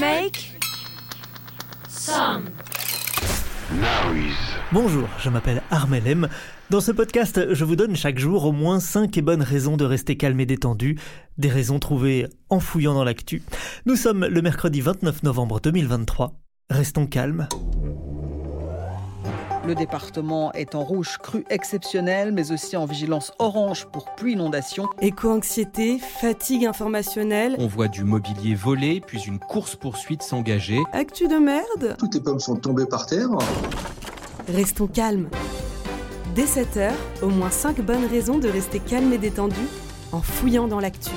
Make 0.00 0.58
some 1.86 2.44
Noise. 3.74 4.34
Bonjour, 4.72 5.06
je 5.18 5.28
m'appelle 5.28 5.62
Armel 5.70 6.06
M. 6.06 6.28
Dans 6.70 6.80
ce 6.80 6.92
podcast, 6.92 7.52
je 7.52 7.64
vous 7.66 7.76
donne 7.76 7.94
chaque 7.94 8.18
jour 8.18 8.46
au 8.46 8.52
moins 8.52 8.80
5 8.80 9.18
bonnes 9.20 9.42
raisons 9.42 9.76
de 9.76 9.84
rester 9.84 10.16
calme 10.16 10.40
et 10.40 10.46
détendu, 10.46 10.98
des 11.36 11.50
raisons 11.50 11.78
trouvées 11.78 12.26
en 12.48 12.58
fouillant 12.58 12.94
dans 12.94 13.04
l'actu. 13.04 13.42
Nous 13.84 13.96
sommes 13.96 14.24
le 14.24 14.40
mercredi 14.40 14.80
29 14.80 15.24
novembre 15.24 15.60
2023. 15.60 16.40
Restons 16.70 17.06
calmes. 17.06 17.46
Le 19.64 19.76
département 19.76 20.52
est 20.54 20.74
en 20.74 20.82
rouge 20.82 21.18
cru 21.22 21.44
exceptionnel, 21.48 22.32
mais 22.32 22.50
aussi 22.50 22.76
en 22.76 22.84
vigilance 22.84 23.32
orange 23.38 23.86
pour 23.92 24.12
pluie 24.16 24.32
inondation. 24.32 24.88
Éco-anxiété, 25.00 25.98
fatigue 25.98 26.66
informationnelle, 26.66 27.54
On 27.58 27.68
voit 27.68 27.86
du 27.86 28.02
mobilier 28.02 28.56
volé, 28.56 29.00
puis 29.00 29.22
une 29.22 29.38
course-poursuite 29.38 30.22
s'engager. 30.22 30.80
actu 30.92 31.28
de 31.28 31.36
merde. 31.36 31.94
Toutes 31.96 32.14
les 32.14 32.20
pommes 32.20 32.40
sont 32.40 32.56
tombées 32.56 32.86
par 32.86 33.06
terre. 33.06 33.28
Restons 34.48 34.88
calmes. 34.88 35.28
Dès 36.34 36.46
7h, 36.46 36.90
au 37.22 37.28
moins 37.28 37.50
5 37.50 37.80
bonnes 37.82 38.06
raisons 38.06 38.38
de 38.38 38.48
rester 38.48 38.80
calme 38.80 39.12
et 39.12 39.18
détendu 39.18 39.60
en 40.10 40.20
fouillant 40.22 40.66
dans 40.66 40.80
l'actu. 40.80 41.10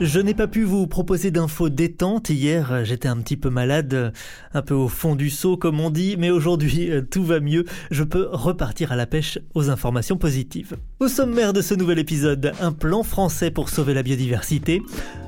Je 0.00 0.20
n'ai 0.20 0.34
pas 0.34 0.46
pu 0.46 0.62
vous 0.62 0.86
proposer 0.86 1.32
d'infos 1.32 1.70
détentes. 1.70 2.30
Hier, 2.30 2.84
j'étais 2.84 3.08
un 3.08 3.16
petit 3.16 3.36
peu 3.36 3.50
malade, 3.50 4.12
un 4.54 4.62
peu 4.62 4.74
au 4.74 4.86
fond 4.86 5.16
du 5.16 5.28
seau, 5.28 5.56
comme 5.56 5.80
on 5.80 5.90
dit, 5.90 6.14
mais 6.16 6.30
aujourd'hui, 6.30 6.88
euh, 6.88 7.02
tout 7.02 7.24
va 7.24 7.40
mieux. 7.40 7.64
Je 7.90 8.04
peux 8.04 8.28
repartir 8.30 8.92
à 8.92 8.96
la 8.96 9.06
pêche 9.06 9.40
aux 9.54 9.70
informations 9.70 10.16
positives. 10.16 10.76
Au 11.00 11.08
sommaire 11.08 11.52
de 11.52 11.62
ce 11.62 11.74
nouvel 11.74 11.98
épisode, 11.98 12.52
un 12.60 12.70
plan 12.70 13.02
français 13.02 13.50
pour 13.50 13.70
sauver 13.70 13.92
la 13.92 14.04
biodiversité, 14.04 14.82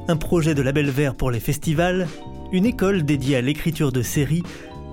un 0.07 0.17
projet 0.17 0.55
de 0.55 0.63
label 0.63 0.89
vert 0.89 1.17
pour 1.17 1.33
les 1.33 1.41
festivals, 1.41 2.07
une 2.53 2.65
école 2.65 3.03
dédiée 3.03 3.39
à 3.39 3.41
l'écriture 3.41 3.91
de 3.91 4.03
séries, 4.03 4.45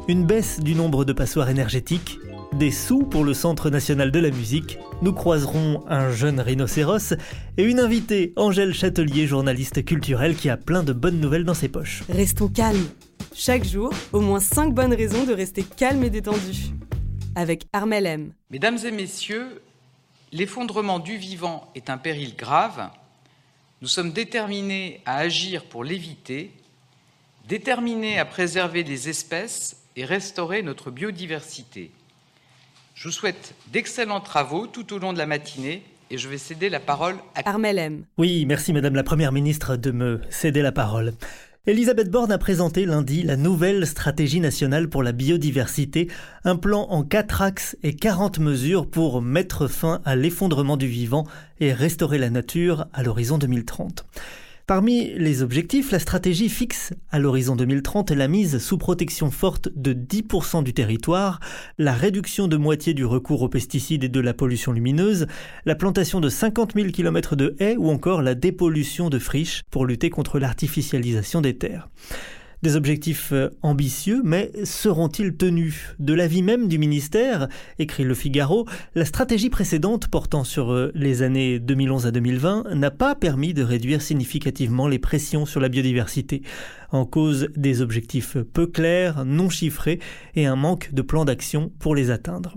une 0.07 0.25
baisse 0.25 0.59
du 0.59 0.73
nombre 0.73 1.05
de 1.05 1.13
passoires 1.13 1.51
énergétiques, 1.51 2.17
des 2.53 2.71
sous 2.71 3.03
pour 3.03 3.23
le 3.23 3.33
Centre 3.33 3.69
national 3.69 4.11
de 4.11 4.19
la 4.19 4.31
musique, 4.31 4.79
nous 5.01 5.13
croiserons 5.13 5.83
un 5.87 6.11
jeune 6.11 6.39
rhinocéros 6.39 7.13
et 7.57 7.63
une 7.63 7.79
invitée, 7.79 8.33
Angèle 8.35 8.73
Châtelier, 8.73 9.27
journaliste 9.27 9.83
culturelle 9.83 10.35
qui 10.35 10.49
a 10.49 10.57
plein 10.57 10.83
de 10.83 10.93
bonnes 10.93 11.19
nouvelles 11.19 11.43
dans 11.43 11.53
ses 11.53 11.69
poches. 11.69 12.03
Restons 12.09 12.47
calmes. 12.47 12.87
Chaque 13.33 13.65
jour, 13.65 13.91
au 14.13 14.21
moins 14.21 14.39
5 14.39 14.73
bonnes 14.73 14.93
raisons 14.93 15.25
de 15.25 15.33
rester 15.33 15.63
calme 15.63 16.03
et 16.03 16.09
détendu. 16.09 16.71
Avec 17.35 17.67
Armel 17.73 18.05
M. 18.05 18.31
Mesdames 18.49 18.79
et 18.83 18.91
messieurs, 18.91 19.61
l'effondrement 20.31 20.99
du 20.99 21.17
vivant 21.17 21.71
est 21.75 21.89
un 21.89 21.97
péril 21.97 22.35
grave. 22.35 22.89
Nous 23.81 23.87
sommes 23.87 24.11
déterminés 24.11 25.01
à 25.05 25.17
agir 25.17 25.65
pour 25.65 25.83
l'éviter, 25.83 26.51
déterminés 27.47 28.17
à 28.17 28.25
préserver 28.25 28.83
les 28.83 29.09
espèces 29.09 29.83
et 29.95 30.05
restaurer 30.05 30.63
notre 30.63 30.89
biodiversité. 30.89 31.91
Je 32.97 33.09
vous 33.09 33.13
souhaite 33.13 33.53
d'excellents 33.71 34.21
travaux 34.21 34.65
tout 34.65 34.91
au 34.91 34.97
long 34.97 35.13
de 35.13 35.19
la 35.19 35.27
matinée 35.27 35.83
et 36.09 36.17
je 36.17 36.27
vais 36.27 36.39
céder 36.39 36.67
la 36.67 36.79
parole 36.79 37.15
à 37.35 37.47
Armel 37.47 37.77
M. 37.77 38.03
Oui, 38.17 38.43
merci 38.47 38.73
Madame 38.73 38.95
la 38.95 39.03
Première 39.03 39.31
ministre 39.31 39.75
de 39.75 39.91
me 39.91 40.19
céder 40.31 40.63
la 40.63 40.71
parole. 40.71 41.13
Elisabeth 41.67 42.09
Borne 42.09 42.31
a 42.31 42.39
présenté 42.39 42.87
lundi 42.87 43.21
la 43.21 43.37
nouvelle 43.37 43.85
stratégie 43.85 44.39
nationale 44.39 44.89
pour 44.89 45.03
la 45.03 45.11
biodiversité, 45.11 46.07
un 46.43 46.55
plan 46.55 46.87
en 46.89 47.03
4 47.03 47.43
axes 47.43 47.77
et 47.83 47.95
40 47.95 48.39
mesures 48.39 48.89
pour 48.89 49.21
mettre 49.21 49.67
fin 49.67 50.01
à 50.03 50.15
l'effondrement 50.15 50.75
du 50.75 50.87
vivant 50.87 51.27
et 51.59 51.73
restaurer 51.73 52.17
la 52.17 52.31
nature 52.31 52.87
à 52.93 53.03
l'horizon 53.03 53.37
2030. 53.37 54.07
Parmi 54.67 55.13
les 55.13 55.43
objectifs, 55.43 55.91
la 55.91 55.99
stratégie 55.99 56.49
fixe 56.49 56.91
à 57.09 57.19
l'horizon 57.19 57.55
2030 57.55 58.11
la 58.11 58.27
mise 58.27 58.57
sous 58.57 58.77
protection 58.77 59.31
forte 59.31 59.69
de 59.77 59.93
10% 59.93 60.61
du 60.61 60.73
territoire, 60.73 61.39
la 61.77 61.93
réduction 61.93 62.49
de 62.49 62.57
moitié 62.57 62.93
du 62.93 63.05
recours 63.05 63.43
aux 63.43 63.47
pesticides 63.47 64.03
et 64.03 64.09
de 64.09 64.19
la 64.19 64.33
pollution 64.33 64.73
lumineuse, 64.73 65.27
la 65.63 65.75
plantation 65.75 66.19
de 66.19 66.27
50 66.27 66.73
000 66.75 66.89
km 66.89 67.37
de 67.37 67.55
haies 67.59 67.77
ou 67.77 67.89
encore 67.89 68.21
la 68.21 68.35
dépollution 68.35 69.09
de 69.09 69.19
friches 69.19 69.63
pour 69.71 69.85
lutter 69.85 70.09
contre 70.09 70.37
l'artificialisation 70.37 71.39
des 71.39 71.57
terres. 71.57 71.87
Des 72.63 72.75
objectifs 72.75 73.33
euh, 73.33 73.49
ambitieux, 73.61 74.21
mais 74.23 74.51
seront-ils 74.63 75.37
tenus 75.37 75.95
De 75.99 76.13
l'avis 76.13 76.41
même 76.41 76.67
du 76.67 76.79
ministère, 76.79 77.49
écrit 77.77 78.03
Le 78.03 78.15
Figaro, 78.15 78.65
la 78.95 79.05
stratégie 79.05 79.51
précédente 79.51 80.07
portant 80.07 80.43
sur 80.43 80.71
euh, 80.71 80.91
les 80.95 81.21
années 81.21 81.59
2011 81.59 82.07
à 82.07 82.11
2020 82.11 82.73
n'a 82.73 82.89
pas 82.89 83.13
permis 83.13 83.53
de 83.53 83.61
réduire 83.61 84.01
significativement 84.01 84.87
les 84.87 84.97
pressions 84.97 85.45
sur 85.45 85.59
la 85.59 85.69
biodiversité, 85.69 86.41
en 86.91 87.05
cause 87.05 87.49
des 87.55 87.81
objectifs 87.81 88.37
peu 88.37 88.65
clairs, 88.65 89.23
non 89.23 89.49
chiffrés 89.49 89.99
et 90.33 90.47
un 90.47 90.55
manque 90.55 90.91
de 90.93 91.03
plan 91.03 91.25
d'action 91.25 91.71
pour 91.77 91.93
les 91.93 92.09
atteindre. 92.09 92.55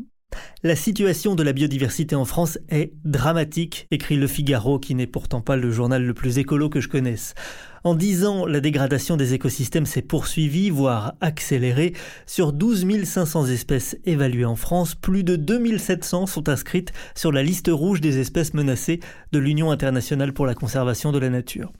La 0.63 0.77
situation 0.77 1.35
de 1.35 1.43
la 1.43 1.53
biodiversité 1.53 2.15
en 2.15 2.25
France 2.25 2.59
est 2.69 2.93
dramatique, 3.05 3.87
écrit 3.91 4.17
Le 4.17 4.27
Figaro, 4.27 4.79
qui 4.79 4.95
n'est 4.95 5.07
pourtant 5.07 5.41
pas 5.41 5.57
le 5.57 5.71
journal 5.71 6.05
le 6.05 6.15
plus 6.15 6.39
écolo 6.39 6.69
que 6.69 6.81
je 6.81 6.89
connaisse. 6.89 7.35
En 7.83 7.95
dix 7.95 8.27
ans, 8.27 8.45
la 8.45 8.61
dégradation 8.61 9.17
des 9.17 9.33
écosystèmes 9.33 9.87
s'est 9.87 10.03
poursuivie, 10.03 10.69
voire 10.69 11.15
accélérée. 11.23 11.95
Sur 12.27 12.53
12 12.53 13.05
500 13.05 13.47
espèces 13.47 13.97
évaluées 14.05 14.45
en 14.45 14.57
France, 14.57 14.95
plus 14.95 15.25
de 15.25 15.37
2700 15.37 16.27
sont 16.27 16.49
inscrites 16.51 16.93
sur 17.15 17.33
la 17.33 17.43
liste 17.43 17.71
rouge 17.73 18.03
des 18.03 18.19
espèces 18.19 18.53
menacées 18.53 19.01
de 19.33 19.39
l'Union 19.39 19.71
internationale 19.71 20.35
pour 20.35 20.45
la 20.45 20.55
conservation 20.55 21.11
de 21.11 21.19
la 21.19 21.31
nature. 21.31 21.73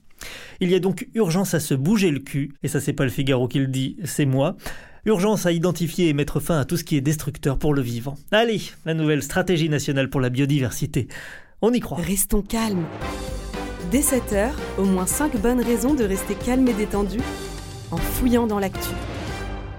Il 0.59 0.69
y 0.71 0.75
a 0.75 0.79
donc 0.79 1.07
urgence 1.13 1.53
à 1.53 1.59
se 1.59 1.73
bouger 1.73 2.11
le 2.11 2.19
cul, 2.19 2.53
et 2.63 2.67
ça 2.67 2.79
c'est 2.79 2.93
pas 2.93 3.03
le 3.03 3.09
Figaro 3.09 3.47
qui 3.47 3.59
le 3.59 3.67
dit, 3.67 3.97
c'est 4.03 4.25
moi. 4.25 4.57
Urgence 5.05 5.47
à 5.47 5.51
identifier 5.51 6.09
et 6.09 6.13
mettre 6.13 6.39
fin 6.39 6.59
à 6.59 6.65
tout 6.65 6.77
ce 6.77 6.83
qui 6.83 6.95
est 6.95 7.01
destructeur 7.01 7.57
pour 7.57 7.73
le 7.73 7.81
vivant. 7.81 8.17
Allez, 8.31 8.61
la 8.85 8.93
nouvelle 8.93 9.23
stratégie 9.23 9.67
nationale 9.67 10.11
pour 10.11 10.21
la 10.21 10.29
biodiversité. 10.29 11.07
On 11.63 11.73
y 11.73 11.79
croit. 11.79 11.97
Restons 11.97 12.43
calmes. 12.43 12.85
Dès 13.89 14.01
7h, 14.01 14.51
au 14.77 14.85
moins 14.85 15.07
5 15.07 15.37
bonnes 15.41 15.61
raisons 15.61 15.95
de 15.95 16.03
rester 16.03 16.35
calme 16.35 16.67
et 16.67 16.73
détendu 16.73 17.17
en 17.89 17.97
fouillant 17.97 18.45
dans 18.45 18.59
l'actu. 18.59 18.89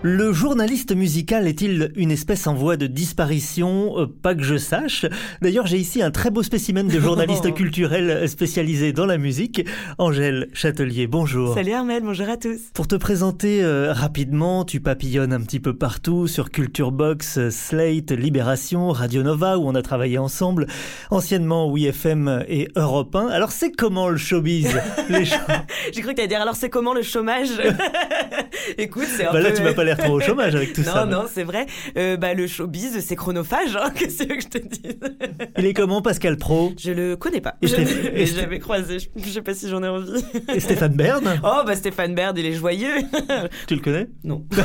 Le 0.05 0.33
journaliste 0.33 0.93
musical 0.97 1.47
est-il 1.47 1.93
une 1.95 2.11
espèce 2.11 2.49
en 2.49 2.55
voie 2.55 2.77
de 2.77 2.89
disparition? 2.89 4.01
Euh, 4.01 4.07
Pas 4.07 4.35
que 4.35 4.43
je 4.43 4.57
sache. 4.57 5.07
D'ailleurs, 5.43 5.69
j'ai 5.69 5.77
ici 5.77 6.03
un 6.03 6.11
très 6.11 6.31
beau 6.33 6.43
spécimen 6.43 6.89
de 6.89 6.99
journaliste 6.99 7.55
culturel 7.55 8.29
spécialisé 8.29 8.93
dans 8.93 9.07
la 9.07 9.17
musique. 9.17 9.65
Angèle 9.99 10.49
Châtelier, 10.55 11.07
bonjour. 11.07 11.55
Salut 11.55 11.73
Armel, 11.73 12.03
bonjour 12.03 12.29
à 12.29 12.37
tous. 12.37 12.59
Pour 12.75 12.89
te 12.89 12.97
présenter 12.97 13.63
euh, 13.63 13.93
rapidement, 13.93 14.65
tu 14.65 14.81
papillonnes 14.81 15.33
un 15.33 15.41
petit 15.41 15.61
peu 15.61 15.73
partout 15.73 16.27
sur 16.27 16.51
Culture 16.51 16.91
Box, 16.91 17.39
Slate, 17.51 18.11
Libération, 18.11 18.89
Radio 18.89 19.23
Nova 19.23 19.57
où 19.57 19.69
on 19.69 19.75
a 19.77 19.83
travaillé 19.83 20.19
ensemble, 20.19 20.67
anciennement 21.11 21.73
WeFM 21.73 22.45
et 22.49 22.67
Europe 22.75 23.15
1. 23.15 23.29
Alors 23.29 23.53
c'est 23.53 23.71
comment 23.71 24.09
le 24.09 24.17
showbiz 24.17 24.69
J'ai 25.93 26.01
cru 26.03 26.11
que 26.11 26.17
t'allais 26.17 26.27
dire 26.27 26.41
alors 26.41 26.57
c'est 26.57 26.71
comment 26.71 26.93
le 26.93 27.03
chômage? 27.03 27.51
Écoute, 28.79 29.07
c'est 29.17 29.27
un 29.27 29.33
Bah 29.33 29.41
là 29.41 29.51
peu... 29.51 29.57
tu 29.57 29.63
vas 29.63 29.75
pas 29.75 29.85
l'air 29.95 30.05
trop 30.05 30.15
au 30.15 30.21
chômage 30.21 30.55
avec 30.55 30.73
tout 30.73 30.83
non, 30.83 30.93
ça. 30.93 31.07
non, 31.07 31.25
c'est 31.33 31.45
vrai. 31.45 31.67
Euh, 31.97 32.17
bah, 32.17 32.35
le 32.35 32.47
showbiz, 32.47 33.01
c'est 33.01 33.17
chronophage, 33.17 33.77
hein, 33.77 33.91
qu'est-ce 33.95 34.25
que 34.25 34.41
je 34.41 34.49
te 34.49 34.59
dise 34.59 34.97
Il 35.59 35.67
est 35.67 35.75
comment 35.75 36.03
Pascal 36.03 36.37
Pro? 36.37 36.73
Je 36.79 36.93
le 36.93 37.17
connais 37.17 37.41
pas. 37.41 37.57
Et 37.63 37.67
Je 37.67 37.77
l'ai 37.77 38.27
jamais 38.27 38.59
croisé. 38.59 38.99
Je 38.99 39.07
je 39.17 39.29
sais 39.31 39.43
pas 39.43 39.55
si 39.55 39.69
j'en 39.69 39.83
ai 39.83 39.89
envie. 39.89 40.25
et 40.55 40.61
Stéphane 40.61 40.95
Bern? 40.95 41.41
Oh, 41.43 41.63
bah 41.67 41.77
Stéphane 41.77 42.15
Baird, 42.15 42.37
il 42.39 42.47
est 42.47 42.55
joyeux. 42.55 42.95
Tu 43.67 43.75
le 43.75 43.81
connais? 43.81 44.09
Non. 44.25 44.45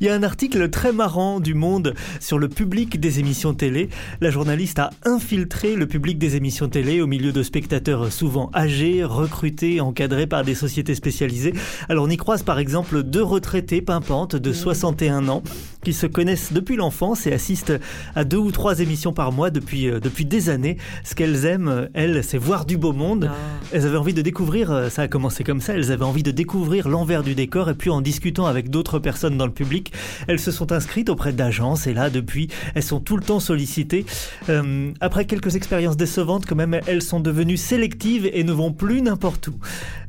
Il 0.00 0.06
y 0.06 0.10
a 0.10 0.14
un 0.14 0.22
article 0.22 0.68
très 0.70 0.92
marrant 0.92 1.40
du 1.40 1.54
Monde 1.54 1.94
sur 2.20 2.38
le 2.38 2.48
public 2.48 3.00
des 3.00 3.18
émissions 3.18 3.54
télé. 3.54 3.88
La 4.20 4.30
journaliste 4.30 4.78
a 4.78 4.90
infiltré 5.04 5.74
le 5.74 5.86
public 5.86 6.18
des 6.18 6.36
émissions 6.36 6.68
télé 6.68 7.00
au 7.00 7.06
milieu 7.06 7.32
de 7.32 7.42
spectateurs 7.42 8.12
souvent 8.12 8.50
âgés, 8.54 9.02
recrutés, 9.04 9.80
encadrés 9.80 10.26
par 10.26 10.44
des 10.44 10.54
sociétés 10.54 10.94
spécialisées. 10.94 11.54
Alors 11.88 12.04
on 12.04 12.10
y 12.10 12.16
croise 12.16 12.42
par 12.42 12.58
exemple 12.58 13.02
deux 13.02 13.22
retraitées 13.38 13.82
pimpantes 13.82 14.34
de 14.34 14.52
61 14.52 15.28
ans 15.28 15.44
qui 15.84 15.92
se 15.92 16.06
connaissent 16.06 16.52
depuis 16.52 16.74
l'enfance 16.74 17.28
et 17.28 17.32
assistent 17.32 17.78
à 18.16 18.24
deux 18.24 18.36
ou 18.36 18.50
trois 18.50 18.80
émissions 18.80 19.12
par 19.12 19.30
mois 19.30 19.50
depuis, 19.50 19.88
euh, 19.88 20.00
depuis 20.00 20.24
des 20.24 20.50
années. 20.50 20.76
Ce 21.04 21.14
qu'elles 21.14 21.44
aiment, 21.44 21.88
elles, 21.94 22.24
c'est 22.24 22.36
voir 22.36 22.64
du 22.64 22.76
beau 22.76 22.92
monde. 22.92 23.30
Elles 23.72 23.86
avaient 23.86 23.96
envie 23.96 24.12
de 24.12 24.22
découvrir, 24.22 24.72
euh, 24.72 24.88
ça 24.88 25.02
a 25.02 25.08
commencé 25.08 25.44
comme 25.44 25.60
ça, 25.60 25.74
elles 25.74 25.92
avaient 25.92 26.04
envie 26.04 26.24
de 26.24 26.32
découvrir 26.32 26.88
l'envers 26.88 27.22
du 27.22 27.36
décor 27.36 27.70
et 27.70 27.74
puis 27.74 27.90
en 27.90 28.00
discutant 28.00 28.46
avec 28.46 28.70
d'autres 28.70 28.98
personnes 28.98 29.36
dans 29.36 29.46
le 29.46 29.52
public, 29.52 29.92
elles 30.26 30.40
se 30.40 30.50
sont 30.50 30.72
inscrites 30.72 31.10
auprès 31.10 31.32
d'agences 31.32 31.86
et 31.86 31.94
là, 31.94 32.10
depuis, 32.10 32.48
elles 32.74 32.82
sont 32.82 32.98
tout 32.98 33.16
le 33.16 33.22
temps 33.22 33.40
sollicitées. 33.40 34.04
Euh, 34.48 34.90
après 35.00 35.26
quelques 35.26 35.54
expériences 35.54 35.96
décevantes, 35.96 36.44
quand 36.44 36.56
même, 36.56 36.80
elles 36.86 37.02
sont 37.02 37.20
devenues 37.20 37.56
sélectives 37.56 38.28
et 38.32 38.42
ne 38.42 38.52
vont 38.52 38.72
plus 38.72 39.00
n'importe 39.00 39.48
où. 39.48 39.54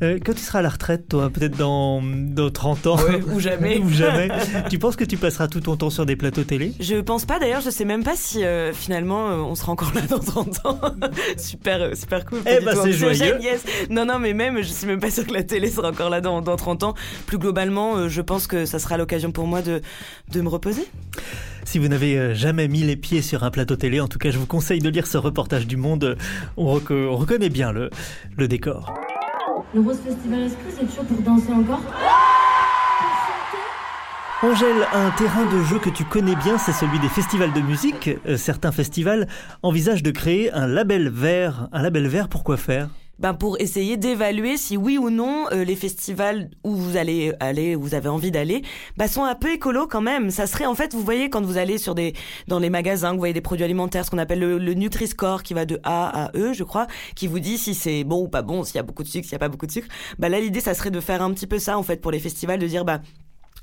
Euh, 0.01 0.17
quand 0.25 0.33
tu 0.33 0.41
seras 0.41 0.59
à 0.59 0.61
la 0.61 0.69
retraite, 0.69 1.09
toi, 1.09 1.29
peut-être 1.29 1.57
dans, 1.57 2.01
dans 2.01 2.49
30 2.49 2.87
ans 2.87 2.97
Ouais, 2.97 3.18
ou 3.21 3.39
jamais. 3.39 3.77
ou 3.83 3.89
jamais, 3.89 4.29
tu 4.69 4.79
penses 4.79 4.95
que 4.95 5.03
tu 5.03 5.17
passeras 5.17 5.47
tout 5.47 5.61
ton 5.61 5.75
temps 5.75 5.89
sur 5.89 6.05
des 6.05 6.15
plateaux 6.15 6.43
télé? 6.43 6.73
Je 6.79 6.95
pense 6.95 7.25
pas 7.25 7.39
d'ailleurs, 7.39 7.61
je 7.61 7.69
sais 7.69 7.85
même 7.85 8.03
pas 8.03 8.15
si 8.15 8.43
euh, 8.43 8.73
finalement 8.73 9.29
euh, 9.29 9.35
on 9.37 9.55
sera 9.55 9.71
encore 9.71 9.91
là 9.93 10.01
dans 10.09 10.19
30 10.19 10.65
ans. 10.65 10.79
super, 11.37 11.81
euh, 11.81 11.95
super 11.95 12.25
cool. 12.25 12.39
Eh 12.45 12.63
bah, 12.63 12.73
c'est 12.81 12.93
joyeux. 12.93 13.39
yes. 13.41 13.63
Non, 13.89 14.05
non, 14.05 14.19
mais 14.19 14.33
même, 14.33 14.61
je 14.61 14.67
suis 14.67 14.87
même 14.87 14.99
pas 14.99 15.11
sûre 15.11 15.25
que 15.25 15.33
la 15.33 15.43
télé 15.43 15.69
sera 15.69 15.89
encore 15.89 16.09
là 16.09 16.21
dans, 16.21 16.41
dans 16.41 16.55
30 16.55 16.83
ans. 16.83 16.93
Plus 17.25 17.37
globalement, 17.37 17.95
euh, 17.95 18.09
je 18.09 18.21
pense 18.21 18.47
que 18.47 18.65
ça 18.65 18.79
sera 18.79 18.97
l'occasion 18.97 19.31
pour 19.31 19.47
moi 19.47 19.61
de, 19.61 19.81
de 20.31 20.41
me 20.41 20.49
reposer. 20.49 20.85
Si 21.65 21.77
vous 21.77 21.87
n'avez 21.87 22.33
jamais 22.33 22.67
mis 22.67 22.81
les 22.81 22.95
pieds 22.95 23.21
sur 23.21 23.43
un 23.43 23.51
plateau 23.51 23.75
télé, 23.75 23.99
en 23.99 24.07
tout 24.07 24.17
cas, 24.17 24.31
je 24.31 24.39
vous 24.39 24.47
conseille 24.47 24.79
de 24.79 24.89
lire 24.89 25.05
ce 25.05 25.17
reportage 25.17 25.67
du 25.67 25.77
Monde. 25.77 26.17
On, 26.57 26.79
on 26.89 27.15
reconnaît 27.15 27.49
bien 27.49 27.71
le, 27.71 27.89
le 28.37 28.47
décor. 28.47 28.93
Le 29.73 29.81
Rose 29.81 29.99
Festival 30.03 30.41
Esprit, 30.41 30.73
c'est 30.79 30.85
toujours 30.87 31.05
pour 31.05 31.21
danser 31.21 31.51
encore? 31.51 31.81
Angèle, 34.41 34.87
un 34.93 35.11
terrain 35.11 35.45
de 35.51 35.61
jeu 35.63 35.79
que 35.79 35.89
tu 35.89 36.05
connais 36.05 36.35
bien, 36.37 36.57
c'est 36.57 36.71
celui 36.71 36.97
des 36.99 37.09
festivals 37.09 37.51
de 37.51 37.59
musique. 37.59 38.09
Euh, 38.25 38.37
certains 38.37 38.71
festivals 38.71 39.27
envisagent 39.63 40.01
de 40.01 40.11
créer 40.11 40.49
un 40.53 40.65
label 40.65 41.09
vert. 41.09 41.67
Un 41.73 41.81
label 41.81 42.07
vert, 42.07 42.29
pourquoi 42.29 42.55
faire? 42.55 42.89
Ben 43.19 43.33
pour 43.33 43.59
essayer 43.59 43.97
d'évaluer 43.97 44.55
si 44.55 44.77
oui 44.77 44.97
ou 44.97 45.09
non 45.09 45.47
euh, 45.51 45.65
les 45.65 45.75
festivals 45.75 46.51
où 46.63 46.73
vous 46.73 46.95
allez 46.95 47.33
aller, 47.41 47.75
où 47.75 47.81
vous 47.81 47.95
avez 47.95 48.07
envie 48.07 48.31
d'aller, 48.31 48.61
bah 48.95 49.09
sont 49.09 49.25
un 49.25 49.35
peu 49.35 49.51
écolo 49.51 49.87
quand 49.87 49.99
même. 49.99 50.31
Ça 50.31 50.47
serait 50.47 50.65
en 50.65 50.73
fait, 50.73 50.93
vous 50.93 51.03
voyez 51.03 51.29
quand 51.29 51.45
vous 51.45 51.57
allez 51.57 51.77
sur 51.77 51.93
des 51.93 52.13
dans 52.47 52.59
les 52.59 52.69
magasins, 52.69 53.11
vous 53.11 53.17
voyez 53.17 53.33
des 53.33 53.41
produits 53.41 53.65
alimentaires, 53.65 54.05
ce 54.05 54.09
qu'on 54.09 54.19
appelle 54.19 54.39
le, 54.39 54.57
le 54.57 54.73
Nutri-Score 54.73 55.43
qui 55.43 55.53
va 55.53 55.65
de 55.65 55.81
A 55.83 56.27
à 56.27 56.31
E, 56.37 56.53
je 56.53 56.63
crois, 56.63 56.87
qui 57.13 57.27
vous 57.27 57.39
dit 57.39 57.57
si 57.57 57.75
c'est 57.75 58.05
bon 58.05 58.23
ou 58.23 58.29
pas 58.29 58.41
bon, 58.41 58.63
s'il 58.63 58.77
y 58.77 58.79
a 58.79 58.83
beaucoup 58.83 59.03
de 59.03 59.09
sucre, 59.09 59.25
s'il 59.25 59.33
y 59.33 59.35
a 59.35 59.39
pas 59.39 59.49
beaucoup 59.49 59.67
de 59.67 59.73
sucre. 59.73 59.89
Bah 60.17 60.29
là 60.29 60.39
l'idée 60.39 60.61
ça 60.61 60.73
serait 60.73 60.91
de 60.91 61.01
faire 61.01 61.21
un 61.21 61.33
petit 61.33 61.47
peu 61.47 61.59
ça 61.59 61.77
en 61.77 61.83
fait 61.83 61.97
pour 61.97 62.11
les 62.11 62.19
festivals, 62.19 62.57
de 62.57 62.67
dire 62.67 62.85
bah 62.85 63.01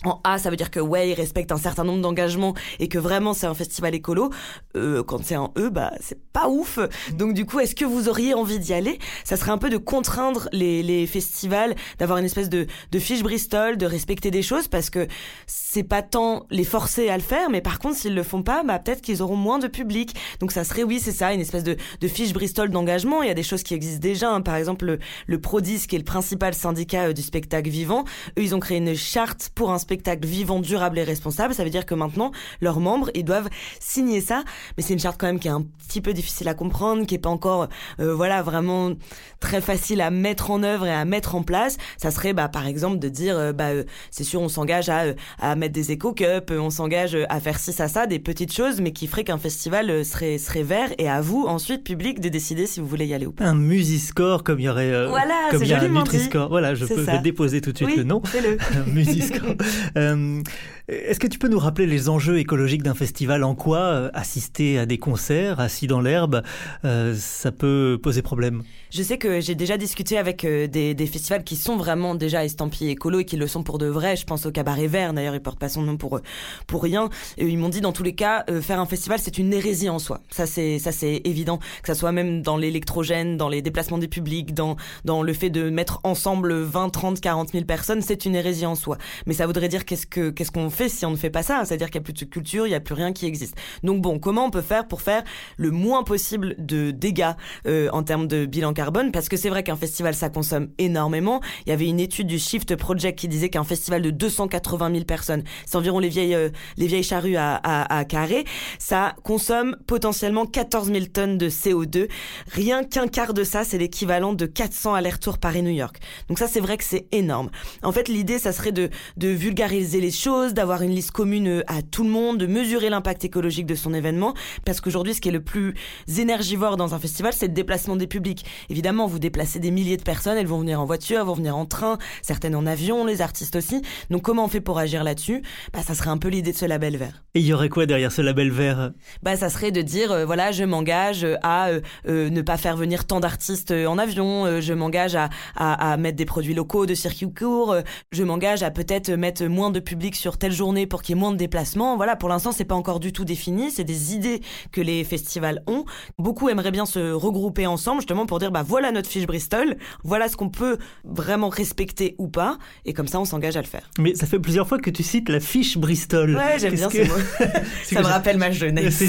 en 0.04 0.20
A, 0.24 0.38
ça 0.38 0.50
veut 0.50 0.56
dire 0.56 0.70
que 0.70 0.80
ouais, 0.80 1.10
ils 1.10 1.14
respectent 1.14 1.52
un 1.52 1.56
certain 1.58 1.84
nombre 1.84 2.02
d'engagements 2.02 2.54
et 2.78 2.88
que 2.88 2.98
vraiment 2.98 3.32
c'est 3.32 3.46
un 3.46 3.54
festival 3.54 3.94
écolo. 3.94 4.30
Euh, 4.76 5.02
quand 5.02 5.24
c'est 5.24 5.36
en 5.36 5.52
E, 5.56 5.70
bah 5.70 5.92
c'est 6.00 6.20
pas 6.32 6.48
ouf. 6.48 6.78
Donc 7.14 7.34
du 7.34 7.46
coup, 7.46 7.60
est-ce 7.60 7.74
que 7.74 7.84
vous 7.84 8.08
auriez 8.08 8.34
envie 8.34 8.58
d'y 8.58 8.74
aller? 8.74 8.98
Ça 9.24 9.36
serait 9.36 9.52
un 9.52 9.58
peu 9.58 9.70
de 9.70 9.78
contraindre 9.78 10.48
les, 10.52 10.82
les 10.82 11.06
festivals, 11.06 11.74
d'avoir 11.98 12.18
une 12.18 12.24
espèce 12.24 12.48
de, 12.48 12.66
de 12.92 12.98
fiche 12.98 13.22
Bristol, 13.22 13.76
de 13.76 13.86
respecter 13.86 14.30
des 14.30 14.42
choses 14.42 14.68
parce 14.68 14.90
que 14.90 15.06
c'est 15.46 15.82
pas 15.82 16.02
tant 16.02 16.46
les 16.50 16.64
forcer 16.64 17.08
à 17.08 17.16
le 17.16 17.22
faire, 17.22 17.50
mais 17.50 17.60
par 17.60 17.78
contre 17.78 17.96
s'ils 17.96 18.14
le 18.14 18.22
font 18.22 18.42
pas, 18.42 18.62
bah 18.62 18.78
peut-être 18.78 19.02
qu'ils 19.02 19.22
auront 19.22 19.36
moins 19.36 19.58
de 19.58 19.66
public. 19.68 20.14
Donc 20.40 20.52
ça 20.52 20.64
serait 20.64 20.82
oui, 20.82 21.00
c'est 21.00 21.12
ça, 21.12 21.32
une 21.32 21.40
espèce 21.40 21.64
de, 21.64 21.76
de 22.00 22.08
fiche 22.08 22.32
Bristol 22.32 22.70
d'engagement. 22.70 23.22
Il 23.22 23.28
y 23.28 23.30
a 23.30 23.34
des 23.34 23.42
choses 23.42 23.62
qui 23.62 23.74
existent 23.74 24.00
déjà. 24.00 24.30
hein. 24.30 24.40
Par 24.42 24.56
exemple, 24.56 24.84
le, 24.84 24.98
le 25.26 25.40
Prodis, 25.40 25.86
qui 25.86 25.96
est 25.96 25.98
le 25.98 26.04
principal 26.04 26.54
syndicat 26.54 27.08
euh, 27.08 27.12
du 27.12 27.22
spectacle 27.22 27.70
vivant, 27.70 28.04
eux 28.38 28.42
ils 28.42 28.54
ont 28.54 28.60
créé 28.60 28.78
une 28.78 28.94
charte 28.94 29.50
pour 29.54 29.70
un 29.70 29.78
spectacle 29.86 30.26
vivant, 30.26 30.58
durable 30.58 30.98
et 30.98 31.04
responsable. 31.04 31.54
Ça 31.54 31.62
veut 31.62 31.70
dire 31.70 31.86
que 31.86 31.94
maintenant, 31.94 32.32
leurs 32.60 32.80
membres, 32.80 33.08
ils 33.14 33.24
doivent 33.24 33.48
signer 33.78 34.20
ça. 34.20 34.42
Mais 34.76 34.82
c'est 34.82 34.94
une 34.94 34.98
charte 34.98 35.16
quand 35.20 35.28
même 35.28 35.38
qui 35.38 35.46
est 35.46 35.52
un 35.52 35.64
petit 35.86 36.00
peu 36.00 36.12
difficile 36.12 36.48
à 36.48 36.54
comprendre, 36.54 37.06
qui 37.06 37.14
est 37.14 37.18
pas 37.18 37.30
encore, 37.30 37.68
euh, 38.00 38.12
voilà, 38.14 38.42
vraiment 38.42 38.90
très 39.38 39.60
facile 39.60 40.00
à 40.00 40.10
mettre 40.10 40.50
en 40.50 40.64
œuvre 40.64 40.86
et 40.86 40.92
à 40.92 41.04
mettre 41.04 41.36
en 41.36 41.42
place. 41.44 41.76
Ça 41.98 42.10
serait, 42.10 42.32
bah, 42.32 42.48
par 42.48 42.66
exemple, 42.66 42.98
de 42.98 43.08
dire, 43.08 43.38
euh, 43.38 43.52
bah, 43.52 43.68
euh, 43.68 43.84
c'est 44.10 44.24
sûr, 44.24 44.40
on 44.40 44.48
s'engage 44.48 44.88
à, 44.88 45.02
euh, 45.04 45.14
à 45.38 45.54
mettre 45.54 45.74
des 45.74 45.92
éco-cups, 45.92 46.50
euh, 46.50 46.58
on 46.58 46.70
s'engage 46.70 47.14
euh, 47.14 47.24
à 47.28 47.38
faire 47.38 47.60
ci, 47.60 47.72
ça, 47.72 47.86
ça, 47.86 48.06
des 48.06 48.18
petites 48.18 48.52
choses, 48.52 48.80
mais 48.80 48.90
qui 48.92 49.06
feraient 49.06 49.22
qu'un 49.24 49.38
festival 49.38 50.04
serait, 50.04 50.38
serait 50.38 50.64
vert 50.64 50.90
et 50.98 51.08
à 51.08 51.20
vous, 51.20 51.44
ensuite, 51.46 51.84
public, 51.84 52.18
de 52.20 52.28
décider 52.28 52.66
si 52.66 52.80
vous 52.80 52.86
voulez 52.86 53.06
y 53.06 53.14
aller 53.14 53.26
ou 53.26 53.32
pas. 53.32 53.44
Un 53.44 53.54
Musiscore, 53.54 54.42
comme 54.42 54.58
il 54.58 54.64
y 54.64 54.68
aurait 54.68 55.06
Voilà, 55.06 55.34
comme 55.52 55.62
il 55.62 55.68
y 55.68 55.72
a 55.72 55.80
un. 55.80 55.88
Nutri-Score. 55.88 56.48
Voilà, 56.48 56.74
je 56.74 56.84
peux 56.86 57.06
déposer 57.22 57.60
tout 57.60 57.70
de 57.72 57.76
suite 57.76 57.90
Oui, 57.90 57.96
le 57.96 58.02
nom. 58.04 58.20
fais-le. 58.24 58.58
Musiscore. 58.92 59.54
Euh, 59.96 60.42
Est-ce 60.88 61.18
que 61.18 61.26
tu 61.26 61.40
peux 61.40 61.48
nous 61.48 61.58
rappeler 61.58 61.86
les 61.86 62.08
enjeux 62.08 62.38
écologiques 62.38 62.84
d'un 62.84 62.94
festival? 62.94 63.42
En 63.42 63.56
quoi 63.56 63.78
euh, 63.78 64.10
assister 64.14 64.78
à 64.78 64.86
des 64.86 64.98
concerts, 64.98 65.58
assis 65.58 65.88
dans 65.88 66.00
l'herbe, 66.00 66.42
euh, 66.84 67.12
ça 67.18 67.50
peut 67.50 67.98
poser 68.00 68.22
problème? 68.22 68.62
Je 68.90 69.02
sais 69.02 69.18
que 69.18 69.40
j'ai 69.40 69.56
déjà 69.56 69.78
discuté 69.78 70.16
avec 70.16 70.44
euh, 70.44 70.68
des, 70.68 70.94
des 70.94 71.06
festivals 71.06 71.42
qui 71.42 71.56
sont 71.56 71.76
vraiment 71.76 72.14
déjà 72.14 72.44
estampillés 72.44 72.92
écolo 72.92 73.18
et 73.18 73.24
qui 73.24 73.36
le 73.36 73.48
sont 73.48 73.64
pour 73.64 73.78
de 73.78 73.86
vrai. 73.86 74.14
Je 74.14 74.24
pense 74.24 74.46
au 74.46 74.52
Cabaret 74.52 74.86
Vert, 74.86 75.12
d'ailleurs, 75.12 75.34
il 75.34 75.40
porte 75.40 75.58
pas 75.58 75.68
son 75.68 75.82
nom 75.82 75.96
pour 75.96 76.20
pour 76.68 76.84
rien. 76.84 77.10
Et 77.36 77.46
ils 77.48 77.58
m'ont 77.58 77.68
dit 77.68 77.80
dans 77.80 77.92
tous 77.92 78.04
les 78.04 78.14
cas, 78.14 78.44
euh, 78.48 78.62
faire 78.62 78.78
un 78.78 78.86
festival, 78.86 79.18
c'est 79.20 79.38
une 79.38 79.52
hérésie 79.52 79.88
en 79.88 79.98
soi. 79.98 80.20
Ça 80.30 80.46
c'est 80.46 80.78
ça 80.78 80.92
c'est 80.92 81.20
évident, 81.24 81.58
que 81.58 81.88
ça 81.88 81.96
soit 81.96 82.12
même 82.12 82.42
dans 82.42 82.56
l'électrogène, 82.56 83.36
dans 83.36 83.48
les 83.48 83.60
déplacements 83.60 83.98
des 83.98 84.08
publics, 84.08 84.54
dans 84.54 84.76
dans 85.04 85.24
le 85.24 85.32
fait 85.32 85.50
de 85.50 85.68
mettre 85.68 85.98
ensemble 86.04 86.54
20, 86.54 86.90
30, 86.90 87.20
40 87.20 87.50
000 87.50 87.64
personnes, 87.64 88.02
c'est 88.02 88.24
une 88.24 88.36
hérésie 88.36 88.66
en 88.66 88.76
soi. 88.76 88.98
Mais 89.26 89.34
ça 89.34 89.46
voudrait 89.46 89.68
dire 89.68 89.84
qu'est-ce 89.84 90.06
que 90.06 90.30
qu'est-ce 90.30 90.52
qu'on 90.52 90.70
fait 90.76 90.88
si 90.88 91.04
on 91.04 91.10
ne 91.10 91.16
fait 91.16 91.30
pas 91.30 91.42
ça 91.42 91.64
C'est-à-dire 91.64 91.88
qu'il 91.88 91.96
y 91.96 91.98
a 91.98 92.04
plus 92.04 92.12
de 92.12 92.24
culture, 92.24 92.66
il 92.66 92.70
y 92.70 92.74
a 92.74 92.80
plus 92.80 92.94
rien 92.94 93.12
qui 93.12 93.26
existe. 93.26 93.56
Donc 93.82 94.00
bon, 94.00 94.18
comment 94.18 94.44
on 94.44 94.50
peut 94.50 94.62
faire 94.62 94.86
pour 94.86 95.02
faire 95.02 95.24
le 95.56 95.70
moins 95.70 96.04
possible 96.04 96.54
de 96.58 96.90
dégâts 96.90 97.32
euh, 97.66 97.88
en 97.92 98.02
termes 98.02 98.28
de 98.28 98.46
bilan 98.46 98.72
carbone? 98.72 99.12
Parce 99.12 99.28
que 99.28 99.36
c'est 99.36 99.48
vrai 99.48 99.62
qu'un 99.62 99.76
festival 99.76 100.14
ça 100.14 100.28
consomme 100.28 100.68
énormément. 100.78 101.40
Il 101.66 101.70
y 101.70 101.72
avait 101.72 101.86
une 101.86 102.00
étude 102.00 102.26
du 102.26 102.38
Shift 102.38 102.76
Project 102.76 103.18
qui 103.18 103.28
disait 103.28 103.48
qu'un 103.48 103.64
festival 103.64 104.02
de 104.02 104.10
280 104.10 104.92
000 104.92 105.04
personnes, 105.04 105.42
c'est 105.64 105.76
environ 105.76 105.98
les 105.98 106.08
vieilles 106.08 106.34
euh, 106.34 106.50
les 106.76 106.86
vieilles 106.86 107.02
charrues 107.02 107.36
à, 107.36 107.54
à, 107.56 107.98
à 107.98 108.04
carré, 108.04 108.44
ça 108.78 109.14
consomme 109.22 109.76
potentiellement 109.86 110.46
14 110.46 110.92
000 110.92 111.06
tonnes 111.06 111.38
de 111.38 111.48
CO2. 111.48 112.08
Rien 112.52 112.84
qu'un 112.84 113.08
quart 113.08 113.34
de 113.34 113.44
ça, 113.44 113.64
c'est 113.64 113.78
l'équivalent 113.78 114.32
de 114.32 114.46
400 114.46 114.94
allers-retours 114.94 115.38
Paris-New 115.38 115.70
York. 115.70 115.98
Donc 116.28 116.38
ça, 116.38 116.48
c'est 116.48 116.60
vrai 116.60 116.76
que 116.76 116.84
c'est 116.84 117.06
énorme. 117.12 117.50
En 117.82 117.92
fait, 117.92 118.08
l'idée, 118.08 118.38
ça 118.38 118.52
serait 118.52 118.72
de, 118.72 118.90
de 119.16 119.28
vulgariser 119.28 120.00
les 120.00 120.10
choses, 120.10 120.54
d'avoir 120.54 120.65
une 120.74 120.90
liste 120.90 121.12
commune 121.12 121.48
euh, 121.48 121.62
à 121.66 121.82
tout 121.82 122.04
le 122.04 122.10
monde, 122.10 122.38
de 122.38 122.46
mesurer 122.46 122.90
l'impact 122.90 123.24
écologique 123.24 123.66
de 123.66 123.74
son 123.74 123.94
événement, 123.94 124.34
parce 124.64 124.80
qu'aujourd'hui, 124.80 125.14
ce 125.14 125.20
qui 125.20 125.28
est 125.28 125.32
le 125.32 125.42
plus 125.42 125.74
énergivore 126.18 126.76
dans 126.76 126.94
un 126.94 126.98
festival, 126.98 127.32
c'est 127.32 127.46
le 127.46 127.52
déplacement 127.52 127.96
des 127.96 128.06
publics. 128.06 128.44
Évidemment, 128.68 129.06
vous 129.06 129.18
déplacez 129.18 129.58
des 129.58 129.70
milliers 129.70 129.96
de 129.96 130.02
personnes, 130.02 130.36
elles 130.36 130.46
vont 130.46 130.58
venir 130.58 130.80
en 130.80 130.84
voiture, 130.84 131.24
vont 131.24 131.34
venir 131.34 131.56
en 131.56 131.66
train, 131.66 131.98
certaines 132.22 132.54
en 132.54 132.66
avion, 132.66 133.04
les 133.04 133.22
artistes 133.22 133.56
aussi. 133.56 133.82
Donc 134.10 134.22
comment 134.22 134.44
on 134.44 134.48
fait 134.48 134.60
pour 134.60 134.78
agir 134.78 135.04
là-dessus? 135.04 135.42
Bah, 135.72 135.80
ça 135.86 135.94
serait 135.94 136.10
un 136.10 136.18
peu 136.18 136.28
l'idée 136.28 136.52
de 136.52 136.56
ce 136.56 136.66
label 136.66 136.96
vert. 136.96 137.24
Et 137.34 137.40
il 137.40 137.46
y 137.46 137.52
aurait 137.52 137.68
quoi 137.68 137.86
derrière 137.86 138.12
ce 138.12 138.22
label 138.22 138.50
vert? 138.50 138.92
Bah, 139.22 139.36
ça 139.36 139.48
serait 139.48 139.70
de 139.70 139.82
dire, 139.82 140.10
euh, 140.12 140.24
voilà, 140.26 140.52
je 140.52 140.64
m'engage 140.64 141.24
euh, 141.24 141.36
à 141.42 141.68
euh, 141.68 141.80
euh, 142.08 142.30
ne 142.30 142.42
pas 142.42 142.56
faire 142.56 142.76
venir 142.76 143.06
tant 143.06 143.20
d'artistes 143.20 143.72
en 143.72 143.98
avion, 143.98 144.60
je 144.60 144.72
m'engage 144.72 145.14
à, 145.14 145.28
à, 145.54 145.92
à 145.92 145.96
mettre 145.96 146.16
des 146.16 146.24
produits 146.24 146.54
locaux 146.54 146.86
de 146.86 146.94
circuit 146.94 147.32
court, 147.32 147.76
je 148.12 148.22
m'engage 148.22 148.62
à 148.62 148.70
peut-être 148.70 149.10
mettre 149.10 149.44
moins 149.44 149.70
de 149.70 149.80
public 149.80 150.16
sur 150.16 150.38
telle 150.38 150.52
journée 150.56 150.86
pour 150.86 151.02
qu'il 151.02 151.14
y 151.14 151.18
ait 151.18 151.20
moins 151.20 151.30
de 151.32 151.36
déplacements. 151.36 151.96
Voilà, 151.96 152.16
pour 152.16 152.28
l'instant, 152.28 152.52
c'est 152.52 152.64
pas 152.64 152.74
encore 152.74 153.00
du 153.00 153.12
tout 153.12 153.24
défini, 153.24 153.70
c'est 153.70 153.84
des 153.84 154.14
idées 154.14 154.40
que 154.72 154.80
les 154.80 155.04
festivals 155.04 155.62
ont. 155.66 155.84
Beaucoup 156.18 156.48
aimeraient 156.48 156.70
bien 156.72 156.86
se 156.86 157.12
regrouper 157.12 157.66
ensemble, 157.66 158.00
justement, 158.00 158.26
pour 158.26 158.38
dire, 158.38 158.50
bah 158.50 158.64
voilà 158.66 158.90
notre 158.92 159.08
fiche 159.08 159.26
Bristol, 159.26 159.76
voilà 160.02 160.28
ce 160.28 160.36
qu'on 160.36 160.48
peut 160.48 160.78
vraiment 161.04 161.48
respecter 161.48 162.14
ou 162.18 162.28
pas, 162.28 162.58
et 162.84 162.92
comme 162.92 163.06
ça, 163.08 163.20
on 163.20 163.24
s'engage 163.24 163.56
à 163.56 163.60
le 163.62 163.66
faire. 163.66 163.90
Mais 163.98 164.14
ça 164.14 164.26
fait 164.26 164.38
plusieurs 164.38 164.66
fois 164.66 164.78
que 164.78 164.90
tu 164.90 165.02
cites 165.02 165.28
la 165.28 165.40
fiche 165.40 165.78
Bristol. 165.78 166.34
Ouais, 166.36 166.58
j'aime 166.58 166.74
bien 166.74 166.88
que- 166.88 167.06
mots. 167.06 167.14
C'est 167.84 167.94
ça 167.96 168.00
me 168.00 168.06
rappelle 168.06 168.38
ma 168.38 168.50
jeunesse. 168.50 169.02